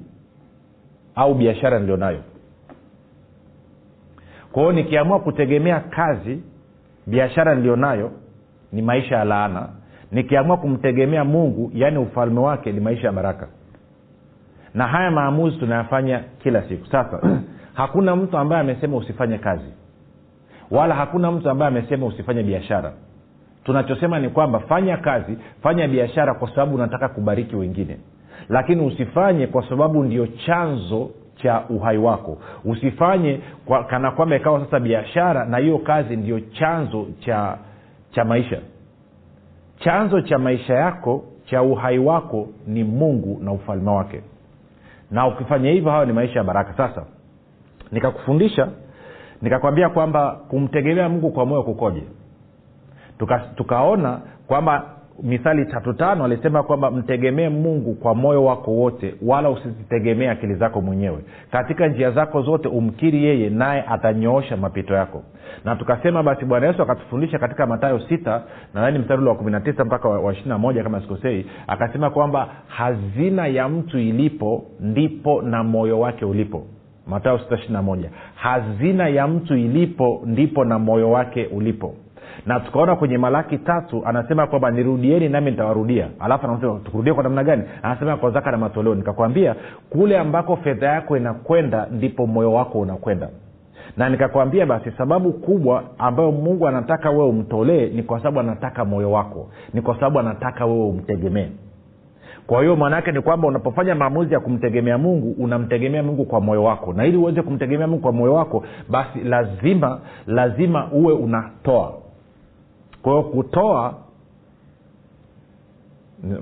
au 1.14 1.34
biashara 1.34 1.78
nilionayo. 1.78 2.20
Kwa 4.52 4.62
hiyo 4.62 4.72
nikiamua 4.72 5.20
kutegemea 5.20 5.80
kazi 5.80 6.42
biashara 7.06 7.54
nilionayo 7.54 8.10
ni 8.72 8.82
maisha 8.82 9.16
ya 9.16 9.24
laana. 9.24 9.68
Nikiamua 10.12 10.56
kumtegemea 10.56 11.24
mungu 11.24 11.70
yaani 11.74 11.98
ufalme 11.98 12.40
wake 12.40 12.72
ni 12.72 12.80
maisha 12.80 13.06
ya 13.06 13.12
baraka 13.12 13.48
na 14.74 14.86
haya 14.86 15.10
maamuzi 15.10 15.56
tunayafanya 15.56 16.20
kila 16.42 16.62
siku. 16.62 16.86
Sasa 16.86 17.20
hakuna 17.74 18.16
mtu 18.16 18.38
ambaye 18.38 18.60
amesema 18.60 18.96
usifanye 18.96 19.38
kazi. 19.38 19.72
Wala 20.70 20.94
hakuna 20.94 21.32
mtu 21.32 21.50
ambaye 21.50 21.68
amesema 21.68 22.06
usifanye 22.06 22.42
biashara. 22.42 22.92
Tunachosema 23.64 24.18
ni 24.18 24.28
kwamba 24.28 24.60
fanya 24.60 24.96
kazi 24.96 25.38
fanya 25.62 25.88
biashara 25.88 26.34
kwa 26.34 26.48
sababu 26.50 26.74
unataka 26.74 27.08
kubariki 27.08 27.56
wengine. 27.56 27.96
Lakini 28.48 28.86
usifanye 28.86 29.46
kwa 29.46 29.68
sababu 29.68 30.04
ndio 30.04 30.26
chanzo 30.26 31.10
cha 31.42 31.62
uhai 31.68 31.98
wako. 31.98 32.38
Usifanye 32.64 33.40
kwa, 33.66 33.84
kana 33.84 34.10
kwamba 34.10 34.36
ikawa 34.36 34.64
sasa 34.64 34.80
biashara 34.80 35.44
na 35.44 35.58
hiyo 35.58 35.78
kazi 35.78 36.16
ndio 36.16 36.40
chanzo 36.40 37.06
cha 37.20 37.58
cha 38.10 38.24
maisha. 38.24 38.58
Chanzo 39.78 40.20
cha 40.20 40.38
maisha 40.38 40.74
yako 40.74 41.24
cha 41.44 41.62
uhai 41.62 41.98
wako 41.98 42.48
ni 42.66 42.84
mungu 42.84 43.40
na 43.44 43.52
ufalme 43.52 43.90
wake 43.90 44.20
na 45.10 45.26
ukifanya 45.26 45.70
hivyo 45.70 45.90
hayo 45.90 46.04
ni 46.04 46.12
maisha 46.12 46.38
ya 46.38 46.44
baraka. 46.44 46.74
Sasa 46.76 47.04
nikakufundisha 47.92 48.68
nikakwambia 49.42 49.88
kwamba 49.88 50.30
kumtegemea 50.48 51.08
mungu 51.08 51.30
kwa 51.30 51.46
moyo 51.46 51.62
kukoje. 51.62 52.02
Tuka, 53.18 53.38
tukaona 53.38 54.20
kwamba 54.46 54.84
mithali 55.22 55.66
tatu 55.66 55.92
tano 55.92 56.24
alisema 56.24 56.62
kwamba 56.62 56.90
mtegemee 56.90 57.48
mungu 57.48 57.94
kwa 57.94 58.14
moyo 58.14 58.44
wako 58.44 58.70
wote 58.70 59.14
wala 59.22 59.50
usizitegemee 59.50 60.28
akili 60.28 60.54
zako 60.54 60.80
mwenyewe. 60.80 61.18
Katika 61.50 61.88
njia 61.88 62.10
zako 62.10 62.42
zote 62.42 62.68
umkiri 62.68 63.24
yeye 63.24 63.50
naye 63.50 63.84
atanyoosha 63.88 64.56
mapito 64.56 64.94
yako. 64.94 65.22
Na 65.64 65.76
tukasema 65.76 66.22
basi 66.22 66.44
bwana 66.44 66.66
yesu 66.66 66.82
akatufundisha 66.82 67.38
katika 67.38 67.66
matayo 67.66 68.00
sita 68.00 68.42
nadhani 68.74 68.98
mstari 68.98 69.24
wa 69.24 69.34
kumi 69.34 69.50
na 69.50 69.60
tisa 69.60 69.84
mpaka 69.84 70.08
wa 70.08 70.32
ishiri 70.32 70.48
na 70.48 70.58
moja 70.58 70.82
kama 70.82 71.00
sikosei 71.00 71.46
akasema 71.66 72.10
kwamba 72.10 72.48
hazina 72.66 73.46
ya 73.46 73.68
mtu 73.68 73.98
ilipo 73.98 74.64
ndipo 74.80 75.42
na 75.42 75.62
moyo 75.64 76.00
wake 76.00 76.24
ulipo. 76.24 76.62
Matayo 77.06 77.38
sita 77.38 77.54
ishiri 77.54 77.72
na 77.72 77.82
moja. 77.82 78.10
Hazina 78.34 79.08
ya 79.08 79.26
mtu 79.28 79.56
ilipo 79.56 80.22
ndipo 80.26 80.64
na 80.64 80.78
moyo 80.78 81.10
wake 81.10 81.46
ulipo 81.46 81.94
na 82.46 82.60
tukaona 82.60 82.96
kwenye 82.96 83.18
malaki 83.18 83.58
tatu 83.58 84.02
anasema 84.06 84.46
kwamba 84.46 84.70
nirudieni 84.70 85.28
nami 85.28 85.50
nitawarudia. 85.50 86.08
Alafu 86.20 86.46
anasema 86.46 87.14
kwa 87.14 87.22
namna 87.22 87.44
gani? 87.44 87.62
Anasema 87.82 88.16
kwa 88.16 88.30
zaka 88.30 88.50
na 88.50 88.56
matoleo. 88.56 88.94
Nikakwambia 88.94 89.54
kule 89.90 90.18
ambako 90.18 90.56
fedha 90.56 90.86
yako 90.86 91.16
inakwenda 91.16 91.86
ndipo 91.90 92.26
moyo 92.26 92.52
wako 92.52 92.80
unakwenda. 92.80 93.28
Na 93.96 94.08
nikakwambia 94.08 94.66
basi 94.66 94.90
sababu 94.90 95.32
kubwa 95.32 95.84
ambayo 95.98 96.32
mungu 96.32 96.68
anataka 96.68 97.10
wewe 97.10 97.24
umtolee 97.28 97.86
ni 97.86 98.02
kwa 98.02 98.18
sababu 98.18 98.40
anataka 98.40 98.84
moyo 98.84 99.12
wako. 99.12 99.48
Ni 99.74 99.82
kwa 99.82 99.94
sababu 99.94 100.18
anataka 100.18 100.66
wewe 100.66 100.84
umtegemee. 100.86 101.48
Kwa 102.46 102.60
hiyo 102.60 102.76
maanaake 102.76 103.12
ni 103.12 103.20
kwamba 103.20 103.48
unapofanya 103.48 103.94
maamuzi 103.94 104.34
ya 104.34 104.40
kumtegemea 104.40 104.98
mungu 104.98 105.44
unamtegemea 105.44 106.02
mungu 106.02 106.24
kwa 106.24 106.40
moyo 106.40 106.64
wako. 106.64 106.92
Na 106.92 107.06
ili 107.06 107.16
uweze 107.16 107.42
kumtegemea 107.42 107.86
mungu 107.86 108.02
kwa 108.02 108.12
moyo 108.12 108.34
wako 108.34 108.64
basi 108.88 109.18
lazima 109.24 110.00
lazima 110.26 110.88
uwe 110.92 111.12
unatoa 111.14 111.92
kwa 113.02 113.12
hiyo 113.12 113.22
kutoa 113.24 113.94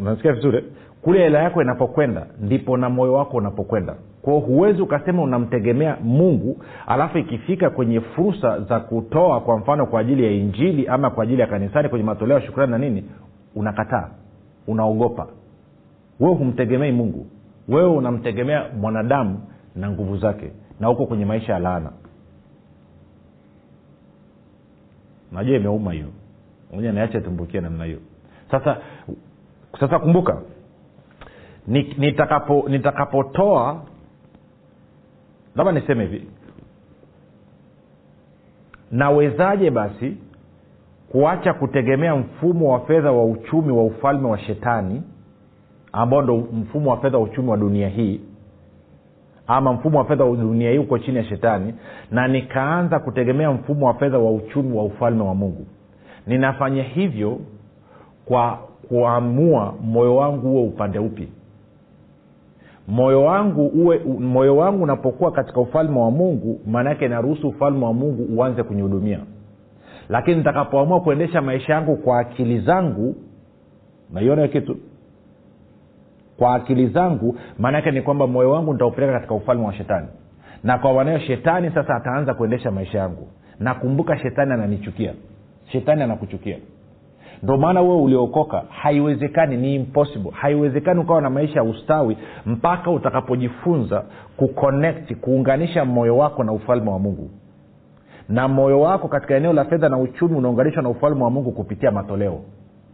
nasikia 0.00 0.32
vizuri 0.32 0.64
kule 1.02 1.18
hela 1.18 1.42
yako 1.42 1.62
inapokwenda 1.62 2.26
ndipo 2.40 2.76
na 2.76 2.90
moyo 2.90 3.12
wako 3.12 3.36
unapokwenda. 3.36 3.94
Kwao 4.22 4.38
huwezi 4.38 4.82
ukasema 4.82 5.22
unamtegemea 5.22 5.96
mungu 6.02 6.56
alafu 6.86 7.18
ikifika 7.18 7.70
kwenye 7.70 8.00
fursa 8.00 8.60
za 8.60 8.80
kutoa 8.80 9.40
kwa 9.40 9.58
mfano 9.58 9.86
kwa 9.86 10.00
ajili 10.00 10.24
ya 10.24 10.30
injili 10.30 10.86
ama 10.88 11.10
kwa 11.10 11.24
ajili 11.24 11.40
ya 11.40 11.46
kanisani 11.46 11.88
kwenye 11.88 12.04
matoleo 12.04 12.38
ya 12.38 12.46
shukrani 12.46 12.72
na 12.72 12.78
nini 12.78 13.04
unakataa 13.54 14.08
unaogopa. 14.66 15.26
Wewe 16.20 16.34
humtegemei 16.34 16.92
mungu. 16.92 17.26
Wewe 17.68 17.88
unamtegemea 17.90 18.66
mwanadamu 18.80 19.40
na 19.76 19.90
nguvu 19.90 20.16
zake 20.16 20.52
na 20.80 20.86
huko 20.86 21.06
kwenye 21.06 21.24
maisha 21.24 21.52
ya 21.52 21.58
laana. 21.58 21.90
Najua 25.32 25.56
imeuma 25.56 25.92
hiyo 25.92 26.06
moja 26.74 26.92
niache 26.92 27.20
tumbukie 27.20 27.60
namna 27.60 27.84
hiyo. 27.84 27.98
Sasa 28.50 28.76
sasa 29.80 29.98
kumbuka 29.98 30.42
ni- 31.66 31.94
nitakapo 31.98 32.64
nitakapotoa 32.68 33.82
labda 35.56 35.72
niseme 35.72 36.04
hivi 36.06 36.26
nawezaje 38.90 39.70
basi 39.70 40.16
kuacha 41.12 41.52
kutegemea 41.54 42.16
mfumo 42.16 42.72
wa 42.72 42.80
fedha 42.80 43.12
wa 43.12 43.24
uchumi 43.24 43.72
wa 43.72 43.84
ufalme 43.84 44.28
wa 44.28 44.38
shetani 44.38 45.02
ambao 45.92 46.22
ndo 46.22 46.36
mfumo 46.36 46.90
wa 46.90 46.96
fedha 47.00 47.18
wa 47.18 47.24
uchumi 47.24 47.48
wa 47.50 47.56
dunia 47.56 47.88
hii 47.88 48.20
ama 49.46 49.72
mfumo 49.72 49.98
wa 49.98 50.04
fedha 50.04 50.24
wa 50.24 50.36
dunia 50.36 50.70
hii 50.70 50.78
uko 50.78 50.98
chini 50.98 51.16
ya 51.16 51.24
shetani 51.24 51.74
na 52.10 52.28
nikaanza 52.28 52.98
kutegemea 52.98 53.50
mfumo 53.52 53.86
wa 53.86 53.94
fedha 53.94 54.18
wa 54.18 54.30
uchumi 54.32 54.76
wa 54.76 54.84
ufalme 54.84 55.22
wa 55.22 55.34
mungu 55.34 55.66
ninafanya 56.28 56.82
hivyo 56.82 57.38
kwa 58.24 58.58
kuamua 58.88 59.74
moyo 59.82 60.16
wangu 60.16 60.48
uwe 60.52 60.62
upande 60.62 60.98
upi. 60.98 61.28
Moyo 62.88 63.24
wangu 63.24 63.66
uwe 63.66 63.98
moyo 64.20 64.56
wangu 64.56 64.82
unapokuwa 64.82 65.32
katika 65.32 65.60
ufalme 65.60 65.98
wa 66.00 66.10
mungu 66.10 66.60
maanaake 66.66 67.08
naruhusu 67.08 67.48
ufalme 67.48 67.84
wa 67.84 67.92
mungu 67.92 68.26
uanze 68.38 68.62
kunihudumia. 68.62 69.20
Lakini 70.08 70.36
nitakapoamua 70.36 71.00
kuendesha 71.00 71.40
maisha 71.42 71.72
yangu 71.72 71.96
kwa 71.96 72.18
akili 72.20 72.60
zangu 72.60 73.14
naiona 74.12 74.42
hiyo 74.42 74.52
kitu. 74.60 74.76
Kwa 76.38 76.54
akili 76.54 76.86
zangu 76.88 77.36
maanaake 77.58 77.90
ni 77.90 78.02
kwamba 78.02 78.26
moyo 78.26 78.50
wangu 78.50 78.72
nitaupeleka 78.72 79.12
katika 79.12 79.34
ufalme 79.34 79.66
wa 79.66 79.74
shetani. 79.74 80.06
Na 80.64 80.78
kwa 80.78 80.92
wanayo 80.92 81.18
shetani 81.18 81.70
sasa 81.70 81.94
ataanza 81.94 82.34
kuendesha 82.34 82.70
maisha 82.70 82.98
yangu. 82.98 83.28
Nakumbuka 83.60 84.18
shetani 84.18 84.52
ananichukia 84.52 85.14
shetani 85.72 86.02
anakuchukia. 86.02 86.58
Ndo 87.42 87.56
maana 87.56 87.80
wewe 87.80 88.02
uliokoka 88.02 88.62
haiwezekani 88.68 89.56
ni 89.56 89.74
impossible. 89.74 90.30
Haiwezekani 90.30 91.00
ukawa 91.00 91.20
na 91.22 91.30
maisha 91.30 91.54
ya 91.54 91.62
ustawi 91.64 92.16
mpaka 92.46 92.90
utakapojifunza 92.90 94.04
kuconnect 94.36 95.14
kuunganisha 95.14 95.84
moyo 95.84 96.16
wako 96.16 96.44
na 96.44 96.52
ufalme 96.52 96.90
wa 96.90 96.98
mungu. 96.98 97.30
Na 98.28 98.48
moyo 98.48 98.80
wako 98.80 99.08
katika 99.08 99.36
eneo 99.36 99.52
la 99.52 99.64
fedha 99.64 99.88
na 99.88 99.98
uchumi 99.98 100.36
unaunganishwa 100.36 100.82
na 100.82 100.88
ufalme 100.88 101.24
wa 101.24 101.30
mungu 101.30 101.52
kupitia 101.52 101.90
matoleo. 101.90 102.40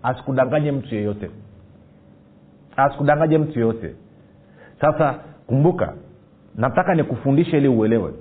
Asikudanganye 0.03 0.73
mtu 0.73 0.95
yeyote. 0.95 1.31
Asikudanganye 2.77 3.39
mtu 3.39 3.59
yeyote. 3.59 3.95
Sasa 4.81 5.15
kumbuka 5.47 5.95
nataka 6.57 6.95
nikufundishe 6.95 7.57
ili 7.59 7.69
uelewe. 7.69 8.13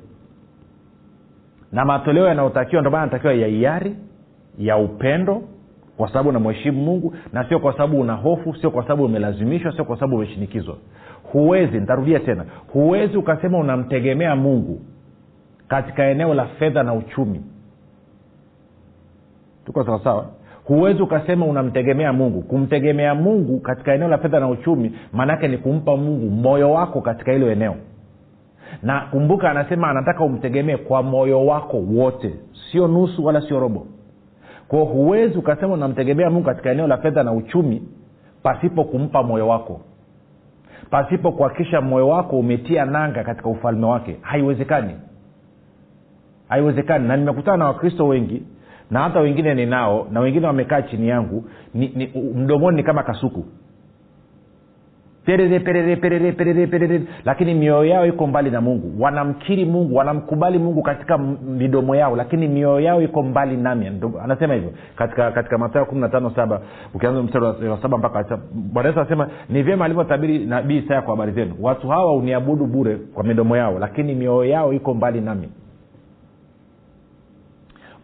Na 1.71 1.85
matoleo 1.85 2.27
yanayotakiwa 2.27 2.81
ndio 2.81 2.91
maana 2.91 3.05
natakiwa 3.05 3.33
ya 3.33 3.47
ya 4.57 4.77
upendo 4.77 5.41
kwa 5.97 6.07
sababu 6.07 6.29
unamheshimu 6.29 6.83
mungu 6.83 7.13
na 7.33 7.49
sio 7.49 7.59
kwa 7.59 7.73
sababu 7.73 7.99
una 7.99 8.13
hofu 8.13 8.55
sio 8.55 8.71
kwa 8.71 8.83
sababu 8.83 9.03
umelazimishwa 9.05 9.71
sio 9.75 9.85
kwa 9.85 9.95
sababu 9.95 10.15
umeshinikizwa. 10.15 10.77
Huwezi 11.31 11.79
nitarudia 11.79 12.19
tena 12.19 12.45
huwezi 12.73 13.17
ukasema 13.17 13.57
unamtegemea 13.57 14.35
mungu 14.35 14.81
katika 15.67 16.03
eneo 16.05 16.33
la 16.33 16.45
fedha 16.45 16.83
na 16.83 16.93
uchumi. 16.93 17.41
Tuko 19.65 19.83
sawasawa 19.85 20.25
huwezi 20.65 21.01
ukasema 21.01 21.45
unamtegemea 21.45 22.13
mungu. 22.13 22.41
Kumtegemea 22.41 23.15
mungu 23.15 23.59
katika 23.59 23.93
eneo 23.93 24.07
la 24.07 24.17
fedha 24.17 24.39
na 24.39 24.49
uchumi 24.49 24.91
maanaake 25.13 25.47
ni 25.47 25.57
kumpa 25.57 25.97
mungu 25.97 26.29
moyo 26.29 26.71
wako 26.71 27.01
katika 27.01 27.31
hilo 27.31 27.51
eneo. 27.51 27.75
Na 28.83 29.01
kumbuka 29.01 29.51
anasema 29.51 29.89
anataka 29.89 30.23
umtegemee 30.23 30.77
kwa 30.77 31.03
moyo 31.03 31.45
wako 31.45 31.77
wote. 31.77 32.33
Sio 32.71 32.87
nusu 32.87 33.25
wala 33.25 33.41
sio 33.41 33.59
robo 33.59 33.87
kwao 34.67 34.86
huwezi 34.86 35.38
ukasema 35.38 35.73
unamtegemea 35.73 36.30
mungu 36.30 36.45
katika 36.45 36.71
eneo 36.71 36.88
la 36.88 36.97
fedha 36.97 37.23
na 37.23 37.32
uchumi 37.34 37.84
pasipo 38.43 38.84
kumpa 38.84 39.23
moyo 39.23 39.47
wako. 39.47 39.82
Pasipo 40.89 41.32
kuhakikisha 41.32 41.82
moyo 41.82 42.08
wako 42.08 42.39
umetia 42.39 42.86
nanga 42.86 43.23
katika 43.23 43.49
ufalme 43.49 43.86
wake. 43.86 44.17
Haiwezekani. 44.21 44.95
Haiwezekani. 46.49 47.08
Na 47.08 47.17
nimekutana 47.17 47.58
na 47.58 47.65
wakristo 47.65 48.08
wengi 48.08 48.43
na 48.91 48.99
hata 48.99 49.19
wengine 49.19 49.54
ninao 49.56 50.08
na 50.12 50.19
wengine 50.19 50.47
wamekaa 50.47 50.82
chini 50.82 51.08
yangu 51.08 51.45
ni, 51.73 51.88
ni, 51.95 52.08
mdomoni 52.36 52.78
ni 52.78 52.84
kama 52.84 53.04
kasuku 53.04 53.45
perere 55.25 55.59
perere 55.59 55.95
perere 55.95 56.31
perere 56.31 56.67
perere. 56.67 57.01
Lakini 57.25 57.53
mioyo 57.53 57.86
yao 57.86 58.05
iko 58.05 58.27
mbali 58.27 58.51
na 58.51 58.62
mungu. 58.62 59.03
Wanamkiri 59.03 59.65
mungu 59.65 59.95
wanamkubali 59.95 60.57
mungu 60.59 60.81
katika 60.81 61.17
midomo 61.17 61.95
yao. 61.95 62.15
Lakini 62.15 62.47
mioyo 62.47 62.79
yao 62.79 63.01
iko 63.01 63.23
mbali 63.23 63.57
nami. 63.57 63.91
Anasema 64.23 64.53
hivyo. 64.53 64.71
Katika 64.95 65.31
katika 65.31 65.57
matayo 65.57 65.86
kumi 65.86 66.01
na 66.01 66.09
tano 66.09 66.29
saba 66.36 66.62
ukianza 66.93 67.23
mstari 67.23 67.45
wa 67.69 67.81
saba 67.81 67.97
mpaka 67.97 68.39
bwana 68.53 68.89
yesu 68.89 68.99
anasema 68.99 69.27
ni 69.49 69.63
vyema 69.63 69.86
alivyotabiri 69.86 70.45
nabii 70.45 70.77
isaya 70.77 71.01
kwa 71.01 71.12
habari 71.15 71.31
zenu. 71.31 71.55
Watu 71.62 71.88
hawa 71.89 72.15
uniabudu 72.15 72.65
bure 72.65 72.95
kwa 72.95 73.23
midomo 73.23 73.57
yao 73.57 73.79
lakini 73.79 74.15
mioyo 74.15 74.45
yao 74.45 74.73
iko 74.73 74.93
mbali 74.93 75.21
nami. 75.21 75.49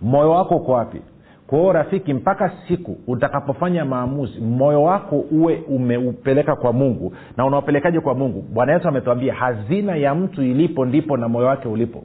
Moyo 0.02 0.32
wako 0.32 0.56
uko 0.56 0.72
wapi 0.72 1.02
kwa 1.50 1.74
rafiki 1.74 2.14
mpaka 2.14 2.52
siku 2.68 2.98
utakapofanya 3.08 3.86
maamuzi 3.86 4.40
moyo 4.42 4.84
wako 4.84 5.20
uwe 5.32 5.64
umeupeleka 5.68 6.56
kwa 6.56 6.74
mungu. 6.74 7.14
Na 7.38 7.46
unaopelekaje 7.46 8.00
kwa 8.00 8.16
mungu? 8.16 8.42
Bwana 8.54 8.74
yesu 8.74 8.88
ametuambia 8.88 9.34
hazina 9.34 9.96
ya 9.96 10.16
mtu 10.16 10.44
ilipo 10.44 10.86
ndipo 10.86 11.18
na 11.18 11.28
moyo 11.28 11.48
wake 11.48 11.68
ulipo. 11.68 12.04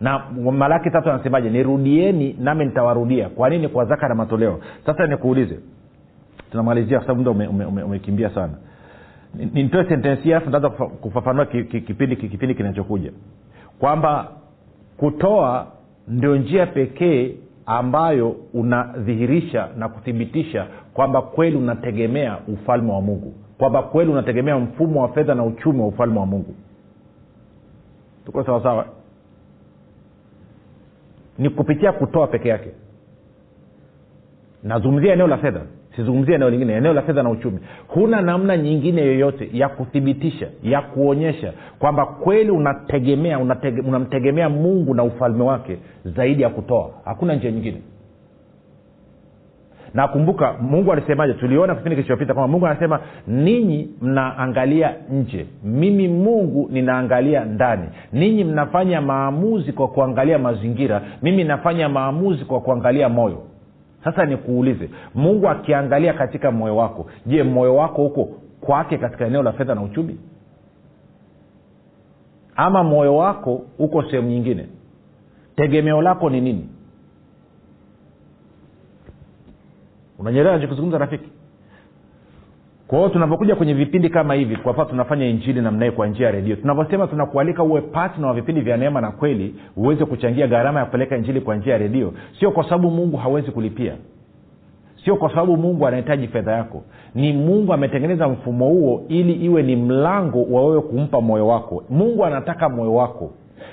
Na 0.00 0.18
malaki 0.52 0.90
tatu 0.90 1.10
anasemaje? 1.10 1.50
Nirudieni 1.50 2.36
nami 2.40 2.64
nitawarudia. 2.64 3.28
Kwa 3.28 3.50
nini? 3.50 3.68
Kwa 3.68 3.84
zaka 3.84 4.08
na 4.08 4.14
matoleo. 4.14 4.60
Sasa 4.86 5.06
nikuulize. 5.06 5.60
Tunamalizia 6.50 6.98
kwa 6.98 7.06
sababu 7.06 7.34
muda 7.34 7.48
umekimbia 7.50 7.68
ume, 7.68 7.82
ume, 7.82 8.28
sana. 8.34 8.52
Nitoe 9.52 9.84
sentensi 9.84 10.22
hii 10.22 10.30
alafu 10.32 10.46
nitaanza 10.46 10.70
kufafanua 10.70 11.46
ki- 11.46 11.64
ki- 11.64 11.80
kipindi 11.80 12.16
kipindi 12.16 12.54
kinachokuja. 12.54 13.12
Kwamba 13.78 14.28
kutoa 14.96 15.66
ndio 16.08 16.36
njia 16.36 16.66
pekee 16.66 17.34
ambayo 17.66 18.36
unadhihirisha 18.54 19.68
na 19.78 19.88
kuthibitisha 19.88 20.66
kwamba 20.94 21.22
kweli 21.22 21.56
unategemea 21.56 22.38
ufalme 22.48 22.92
wa 22.92 23.00
mungu 23.00 23.34
kwamba 23.58 23.82
kweli 23.82 24.10
unategemea 24.10 24.58
mfumo 24.58 25.02
wa 25.02 25.08
fedha 25.08 25.34
na 25.34 25.44
uchumi 25.44 25.80
wa 25.80 25.86
ufalme 25.86 26.18
wa 26.20 26.26
mungu. 26.26 26.54
Tuko 28.26 28.44
sawasawa 28.44 28.86
ni 31.38 31.50
kupitia 31.50 31.92
kutoa 31.92 32.26
peke 32.26 32.48
yake. 32.48 32.70
Nazungumzia 34.62 35.12
eneo 35.12 35.26
la 35.26 35.38
fedha 35.38 35.60
sizungumzia 35.96 36.34
eneo 36.34 36.50
lingine 36.50 36.72
eneo 36.74 36.92
la 36.92 37.02
fedha 37.02 37.22
na 37.22 37.30
uchumi. 37.30 37.58
Huna 37.88 38.20
namna 38.20 38.56
nyingine 38.56 39.02
yoyote 39.02 39.50
ya 39.52 39.68
kuthibitisha 39.68 40.46
ya 40.62 40.80
kuonyesha 40.82 41.52
kwamba 41.78 42.06
kweli 42.06 42.50
unategemea 42.50 43.38
unatege, 43.38 43.80
unamtegemea 43.80 44.48
mungu 44.48 44.94
na 44.94 45.02
ufalme 45.04 45.42
wake 45.44 45.78
zaidi 46.04 46.42
ya 46.42 46.48
kutoa. 46.48 46.90
Hakuna 47.04 47.34
njia 47.34 47.50
nyingine. 47.50 47.82
Nakumbuka 49.94 50.52
mungu 50.60 50.92
alisemaje? 50.92 51.34
Tuliona 51.34 51.74
kipindi 51.74 51.96
kilichopita 51.96 52.34
kwamba 52.34 52.48
mungu 52.52 52.66
anasema 52.66 53.00
ninyi 53.26 53.88
mnaangalia 54.02 54.94
nje. 55.12 55.46
Mimi 55.64 56.08
mungu 56.08 56.68
ninaangalia 56.72 57.44
ndani. 57.44 57.84
Ninyi 58.12 58.44
mnafanya 58.44 59.00
maamuzi 59.00 59.72
kwa 59.72 59.88
kuangalia 59.88 60.38
mazingira. 60.38 61.02
Mimi 61.22 61.44
nafanya 61.44 61.88
maamuzi 61.88 62.44
kwa 62.44 62.60
kuangalia 62.60 63.08
moyo 63.08 63.42
sasa 64.04 64.26
nikuulize 64.26 64.90
mungu 65.14 65.48
akiangalia 65.48 66.12
katika 66.12 66.50
moyo 66.50 66.76
wako 66.76 67.06
je 67.26 67.42
moyo 67.42 67.76
wako 67.76 68.02
huko 68.02 68.24
kwake 68.60 68.98
katika 68.98 69.26
eneo 69.26 69.42
la 69.42 69.52
fedha 69.52 69.74
na 69.74 69.82
uchumi? 69.82 70.18
Ama 72.56 72.84
moyo 72.84 73.16
wako 73.16 73.62
uko 73.78 74.02
sehemu 74.02 74.28
nyingine? 74.28 74.66
Tegemeo 75.56 76.02
lako 76.02 76.30
ni 76.30 76.40
nini? 76.40 76.68
Unanyelewa 80.18 80.54
nachokizungumza 80.54 80.98
rafiki 80.98 81.28
kwa 82.90 82.98
hiyo 82.98 83.10
tunapokuja 83.10 83.56
kwenye 83.56 83.74
vipindi 83.74 84.08
kama 84.08 84.34
hivi 84.34 84.56
kwa 84.56 84.72
mfano 84.72 84.88
tunafanya 84.88 85.26
injili 85.26 85.60
namna 85.60 85.84
hii 85.84 85.90
kwa 85.90 86.06
njia 86.06 86.26
ya 86.26 86.32
redio 86.32 86.56
tunavyosema 86.56 87.06
tunakualika 87.06 87.62
uwe 87.62 87.80
patna 87.80 88.26
wa 88.26 88.34
vipindi 88.34 88.60
vya 88.60 88.76
neema 88.76 89.00
na 89.00 89.10
kweli 89.10 89.54
uweze 89.76 90.04
kuchangia 90.04 90.46
gharama 90.46 90.80
ya 90.80 90.86
kupeleka 90.86 91.16
injili 91.16 91.40
kwa 91.40 91.56
njia 91.56 91.72
ya 91.72 91.78
redio 91.78 92.12
sio 92.40 92.50
kwa 92.50 92.64
sababu 92.64 92.90
mungu 92.90 93.16
hawezi 93.16 93.50
kulipia. 93.50 93.94
Sio 95.04 95.16
kwa 95.16 95.30
sababu 95.30 95.56
mungu 95.56 95.86
anahitaji 95.86 96.28
fedha 96.28 96.52
yako. 96.52 96.82
Ni 97.14 97.32
mungu 97.32 97.72
ametengeneza 97.72 98.28
mfumo 98.28 98.68
huo 98.68 99.02
ili 99.08 99.32
iwe 99.32 99.62
ni 99.62 99.76
mlango 99.76 100.42
wa 100.42 100.66
wewe 100.66 100.80
kumpa 100.82 101.20
moyo 101.20 101.46
wako. 101.46 101.84
Mungu 101.90 102.24
anataka 102.24 102.68
moyo 102.68 102.94
wako 102.94 103.30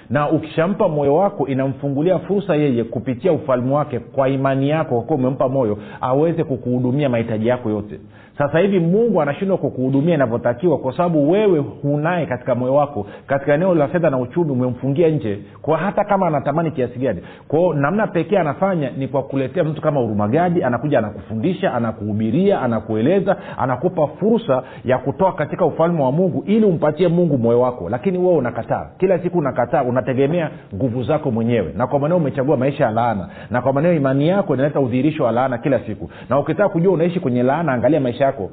na 0.09 0.29
ukishampa 0.29 0.87
moyo 0.87 1.15
wako 1.15 1.47
inamfungulia 1.47 2.19
fursa 2.19 2.55
yeye 2.55 2.83
kupitia 2.83 3.31
ufalme 3.31 3.73
wake 3.73 3.99
kwa 3.99 4.29
imani 4.29 4.69
yako 4.69 4.95
kwa 4.95 5.03
kuwa 5.03 5.19
umempa 5.19 5.49
moyo 5.49 5.77
aweze 6.01 6.43
kukuhudumia 6.43 7.09
mahitaji 7.09 7.47
yako 7.47 7.69
yote. 7.69 7.99
Sasa 8.37 8.59
hivi 8.59 8.79
mungu 8.79 9.21
anashindwa 9.21 9.57
kukuhudumia 9.57 10.15
inavyotakiwa 10.15 10.77
kwa 10.77 10.91
sababu 10.97 11.31
wewe 11.31 11.59
hunaye 11.59 12.25
katika 12.25 12.55
moyo 12.55 12.73
wako 12.75 13.05
katika 13.27 13.53
eneo 13.53 13.75
la 13.75 13.87
fedha 13.87 14.09
na 14.09 14.17
uchumi 14.17 14.51
umemfungia 14.51 15.09
nje. 15.09 15.39
Kwa 15.61 15.77
hata 15.77 16.03
kama 16.03 16.27
anatamani 16.27 16.71
kiasi 16.71 16.99
gani. 16.99 17.21
Kwao 17.47 17.73
namna 17.73 18.07
pekee 18.07 18.37
anafanya 18.37 18.91
ni 18.97 19.07
kwa 19.07 19.23
kuletea 19.23 19.63
mtu 19.63 19.81
kama 19.81 20.01
urumagadi 20.01 20.63
anakuja 20.63 20.99
anakufundisha 20.99 21.73
anakuhubiria 21.73 22.61
anakueleza 22.61 23.37
anakupa 23.57 24.07
fursa 24.07 24.63
ya 24.85 24.97
kutoa 24.97 25.31
katika 25.33 25.65
ufalme 25.65 26.03
wa 26.03 26.11
mungu 26.11 26.43
ili 26.47 26.65
umpatie 26.65 27.07
mungu 27.07 27.37
moyo 27.37 27.61
wako. 27.61 27.89
Lakini 27.89 28.17
wewe 28.17 28.35
unakataa. 28.37 28.85
Kila 28.97 29.19
siku 29.19 29.37
unakataa 29.37 29.76
unategemea 29.83 30.51
nguvu 30.75 31.03
zako 31.03 31.31
mwenyewe. 31.31 31.73
Na 31.77 31.87
kwa 31.87 31.99
maneo 31.99 32.17
umechagua 32.17 32.57
maisha 32.57 32.83
ya 32.85 32.91
laana. 32.91 33.29
Na 33.49 33.61
kwa 33.61 33.73
maneo 33.73 33.93
imani 33.93 34.27
yako 34.27 34.53
inaleta 34.53 34.79
udhihirisho 34.79 35.23
wa 35.23 35.31
laana 35.31 35.57
kila 35.57 35.79
siku. 35.79 36.09
Na 36.29 36.39
ukitaka 36.39 36.69
kujua 36.69 36.93
unaishi 36.93 37.19
kwenye 37.19 37.43
laana 37.43 37.73
angalia 37.73 37.99
maisha 37.99 38.25
yako. 38.25 38.49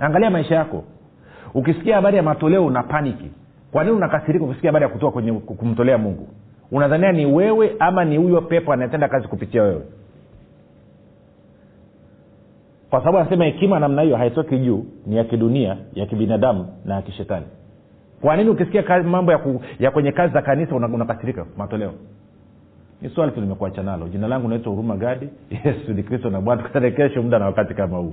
Angalia 0.00 0.30
maisha 0.30 0.54
yako. 0.54 0.84
Ukisikia 1.54 1.94
habari 1.96 2.16
ya 2.16 2.22
matoleo 2.22 2.66
una 2.66 2.82
paniki. 2.82 3.30
Kwa 3.72 3.84
nini 3.84 3.96
unakasirika 3.96 4.44
ukisikia 4.44 4.68
habari 4.70 4.82
ya 4.82 4.88
kutoa 4.88 5.10
kwenye 5.12 5.32
kumtolea 5.32 5.98
mungu? 5.98 6.28
Unadhania 6.72 7.12
ni 7.12 7.26
wewe 7.26 7.76
ama 7.78 8.04
ni 8.04 8.16
huyo 8.16 8.40
pepo 8.40 8.72
anayetenda 8.72 9.08
kazi 9.08 9.28
kupitia 9.28 9.62
wewe? 9.62 9.82
Kwa 12.90 12.98
sababu 13.00 13.18
anasema 13.18 13.44
hekima 13.44 13.78
namna 13.80 14.02
hiyo 14.02 14.16
haitoki 14.16 14.58
juu 14.58 14.84
ni 15.06 15.16
ya 15.16 15.24
kidunia 15.24 15.76
ya 15.94 16.06
kibinadamu 16.06 16.66
na 16.84 16.94
ya 16.94 17.02
kishetani 17.02 17.46
kwa 18.20 18.36
nini 18.36 18.50
ukisikia 18.50 19.02
mambo 19.02 19.32
ya, 19.32 19.38
ku, 19.38 19.62
ya 19.78 19.90
kwenye 19.90 20.12
kazi 20.12 20.32
za 20.34 20.42
kanisa 20.42 20.74
unakasirika? 20.74 21.42
Una 21.42 21.50
matoleo. 21.56 21.92
Ni 23.02 23.08
swali 23.08 23.32
tu 23.32 23.40
limekuacha 23.40 23.82
nalo. 23.82 24.08
Jina 24.08 24.28
langu 24.28 24.48
naitwa 24.48 24.72
huruma 24.72 24.96
gadi. 24.96 25.28
Yesu 25.64 25.92
ni 25.92 26.02
kristo 26.02 26.30
na 26.30 26.40
bwana. 26.40 26.62
Tukutane 26.62 26.90
kesho 26.90 27.22
muda 27.22 27.38
na 27.38 27.44
wakati 27.46 27.74
kama 27.74 27.96
huu 27.98 28.12